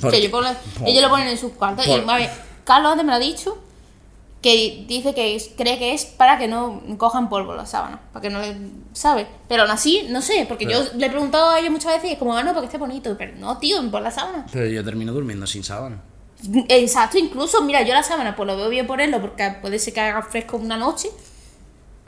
[0.00, 0.26] ¿Por O sea, qué?
[0.26, 0.46] ellos,
[0.86, 1.86] ellos lo ponen en sus cuartos.
[1.86, 2.30] por- Y, a ver,
[2.64, 3.58] Carlos antes me lo ha dicho,
[4.40, 8.22] que dice que es- cree que es para que no cojan polvo las sábanas, para
[8.22, 8.56] que no le...
[8.94, 9.26] ¿Sabes?
[9.46, 12.12] Pero aún así, no sé, porque yo le he preguntado a ella muchas veces y
[12.14, 13.14] es como, ah, no, porque esté bonito.
[13.18, 14.46] Pero no, tío, por la sábana.
[14.50, 16.00] Pero yo termino durmiendo sin sábana.
[16.68, 20.00] Exacto, incluso, mira, yo la sábana, pues lo veo bien ponerlo porque puede ser que
[20.00, 21.10] haga fresco una noche,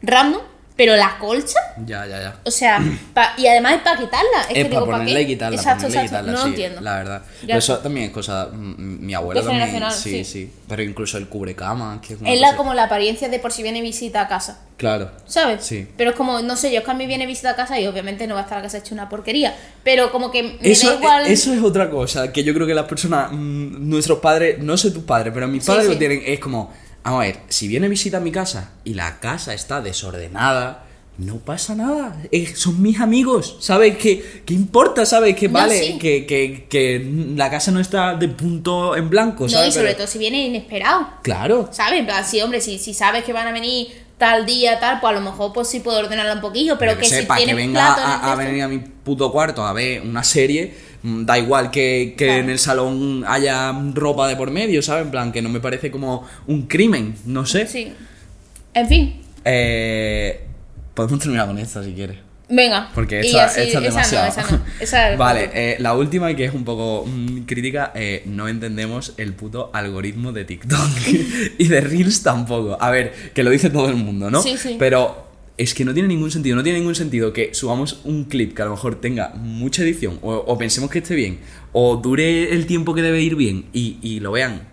[0.03, 0.41] random,
[0.75, 1.59] pero la colcha...
[1.87, 2.37] Ya, ya, ya.
[2.45, 2.81] O sea,
[3.15, 4.41] pa- y además es para quitarla.
[4.43, 6.25] Es, Es que para digo, ¿para ponerla y quitarla, Exacto, ponerla y exacto.
[6.27, 6.81] quitarla, no sí, lo entiendo.
[6.81, 7.23] La verdad.
[7.43, 8.47] Pero eso también es cosa.
[8.53, 9.91] mm, Mi abuela también.
[9.93, 10.25] Sí, sí.
[10.25, 13.53] sí, Pero incluso el cubrecama, que es una Es la, como la apariencia de por
[13.53, 14.61] si viene visita a casa.
[14.79, 15.11] Claro.
[15.27, 15.63] ¿Sabes?
[15.65, 15.87] Sí.
[15.97, 17.87] Pero es como, no sé, yo es que a mí viene visita a casa y
[17.87, 19.55] obviamente no va a estar la casa hecha una porquería.
[19.85, 21.27] Pero como que me Eso, da igual.
[21.27, 24.91] eso es otra cosa que yo creo que las personas, mm, nuestros padres, no sé
[24.91, 25.93] tus padres, pero mis padres sí.
[25.93, 26.23] lo tienen.
[26.27, 26.73] Es como,
[27.05, 30.85] vamos a ver, si viene visita a mi casa y la casa está desordenada,
[31.19, 32.17] no pasa nada.
[32.33, 33.97] Eh, son mis amigos, ¿sabes?
[33.99, 35.05] ¿Qué, qué importa?
[35.05, 35.37] ¿Sabes?
[35.37, 35.99] Que No, vale, sí.
[35.99, 39.69] que, que, que la casa no está de punto en blanco, no, ¿sabes?
[39.69, 41.09] y sobre Pero- todo si viene inesperado.
[41.23, 41.69] Claro.
[41.71, 42.01] ¿Sabes?
[42.01, 45.11] En plan, sí, hombre, si, si sabes que van a venir tal día, tal, pues
[45.11, 47.55] a lo mejor pues sí puedo ordenarla un poquillo, pero Yo que, sé, si que
[47.55, 50.73] venga plato a, venir a mi puto cuarto a ver una serie,
[51.03, 52.41] da igual que, que Claro.
[52.43, 55.05] en el salón haya ropa de por medio, ¿sabes?
[55.05, 57.67] En plan, que no me parece como un crimen, no sé.
[57.67, 57.93] Sí.
[58.75, 60.41] En fin, Eh,
[60.95, 62.19] podemos terminar con esta si quieres.
[62.49, 62.91] venga.
[62.95, 64.27] Porque esta, así- esta es demasiado.
[64.29, 64.63] Esa no, esa no.
[64.81, 69.15] Esa vale, eh, la última y que es un poco mm, crítica, eh, no entendemos
[69.17, 70.79] el puto algoritmo de TikTok
[71.59, 72.77] y de Reels tampoco.
[72.81, 74.43] A ver, que lo dice todo el mundo, ¿no?
[74.43, 74.77] Sí, sí.
[74.79, 75.32] Pero
[75.63, 78.63] es que no tiene ningún sentido, no tiene ningún sentido que subamos un clip que
[78.63, 81.39] a lo mejor tenga mucha edición o, o pensemos que esté bien
[81.73, 84.69] o dure el tiempo que debe ir bien y, y lo vean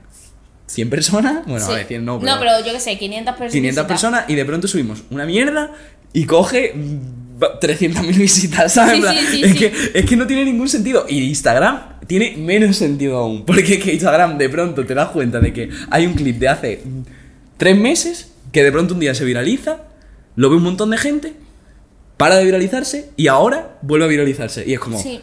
[0.67, 1.71] 100 personas, bueno, Sí.
[1.71, 3.51] a ver, 100 no, No, pero yo qué sé, 500 personas.
[3.53, 5.73] 500 personas y de pronto subimos una mierda
[6.13, 9.03] y coge mm, 300.000 visitas, ¿sabes?
[9.09, 9.55] Sí, sí, es.
[9.55, 11.05] Que, es que no tiene ningún sentido.
[11.09, 13.45] Y Instagram tiene menos sentido aún.
[13.45, 16.47] Porque es que Instagram de pronto te das cuenta de que hay un clip de
[16.49, 17.01] hace mm,
[17.57, 19.83] tres meses que de pronto un día se viraliza,
[20.39, 21.33] lo ve un montón de gente,
[22.15, 24.63] para de viralizarse y ahora vuelve a viralizarse.
[24.65, 25.19] Y es como, Sí.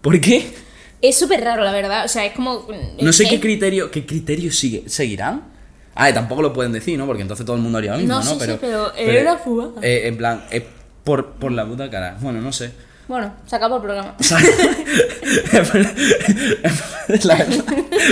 [0.00, 0.52] ¿por qué?
[1.00, 2.04] Es súper raro, la verdad.
[2.04, 2.66] O sea, es como.
[3.00, 5.42] No sé qué criterio, qué criterio sigue, seguirán.
[5.96, 7.06] Ah, y tampoco lo pueden decir, ¿no?
[7.06, 8.30] Porque entonces todo el mundo haría lo mismo, No, ¿no?
[8.30, 9.70] sí, sí, pero era fugaz.
[9.82, 10.64] eh, en plan, eh,
[11.04, 12.16] por, por la puta cara.
[12.20, 12.70] Bueno, no sé.
[13.12, 14.14] Bueno, se acabó el programa.
[17.24, 17.64] La verdad,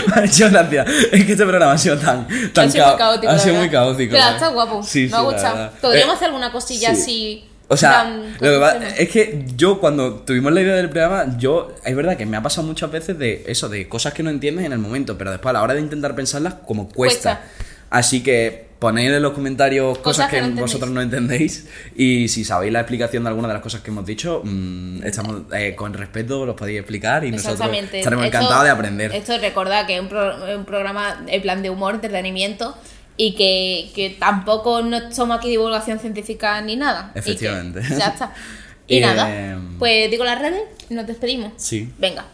[0.07, 0.85] me ha hecho gracia.
[1.11, 3.33] Es que este programa ha sido tan, tan ha sido muy caótico.
[3.33, 4.13] Ha sido muy caótico.
[4.13, 4.83] Pero está guapo.
[4.83, 5.71] Sí, me sí, ha gustado.
[5.81, 7.01] Podríamos Eh, hacer alguna cosilla sí.
[7.01, 7.45] así.
[7.69, 11.35] O sea, plan, lo que va- es que yo cuando tuvimos la idea del programa,
[11.39, 14.29] yo, es verdad que me ha pasado muchas veces de eso, de cosas que no
[14.29, 17.39] entiendes en el momento, pero después a la hora de intentar pensarlas, como cuesta.
[17.41, 17.65] Cuesta.
[17.89, 20.63] Así que poned en los comentarios cosas, Cosas que no entendéis.
[20.67, 24.05] vosotros no entendéis y si sabéis la explicación de alguna de las cosas que hemos
[24.05, 28.71] dicho, mm, estamos eh, con respeto, los podéis explicar y nosotros estaremos Esto- encantados de
[28.71, 29.15] aprender.
[29.15, 32.77] Esto recordad que es un, pro- un programa en plan de humor, entretenimiento
[33.17, 37.11] y que, que tampoco no somos aquí divulgación científica ni nada.
[37.13, 37.83] Que Efectivamente.
[37.97, 38.33] ya está.
[38.87, 41.53] Y Eh, nada, pues digo las redes nos despedimos.
[41.59, 41.93] Sí.
[41.99, 42.25] Venga.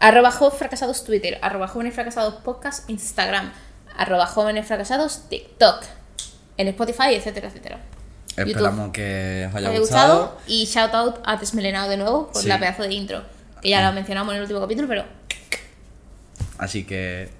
[0.00, 3.52] Arroba fracasados Twitter, arroba jóvenes fracasados podcast Instagram,
[3.98, 5.84] arroba jóvenes fracasados TikTok,
[6.56, 7.80] en Spotify, etcétera, etcétera.
[8.36, 10.18] Esperamos que os ¿Os haya ha gustado.
[10.24, 10.40] gustado?
[10.46, 12.48] Y shout out a Desmelenado de nuevo por Sí.
[12.48, 13.22] la pedazo de intro.
[13.62, 15.04] Que ya lo mencionamos en el último capítulo, pero
[16.58, 17.30] Así que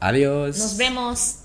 [0.00, 0.58] adiós.
[0.58, 1.36] nos vemos.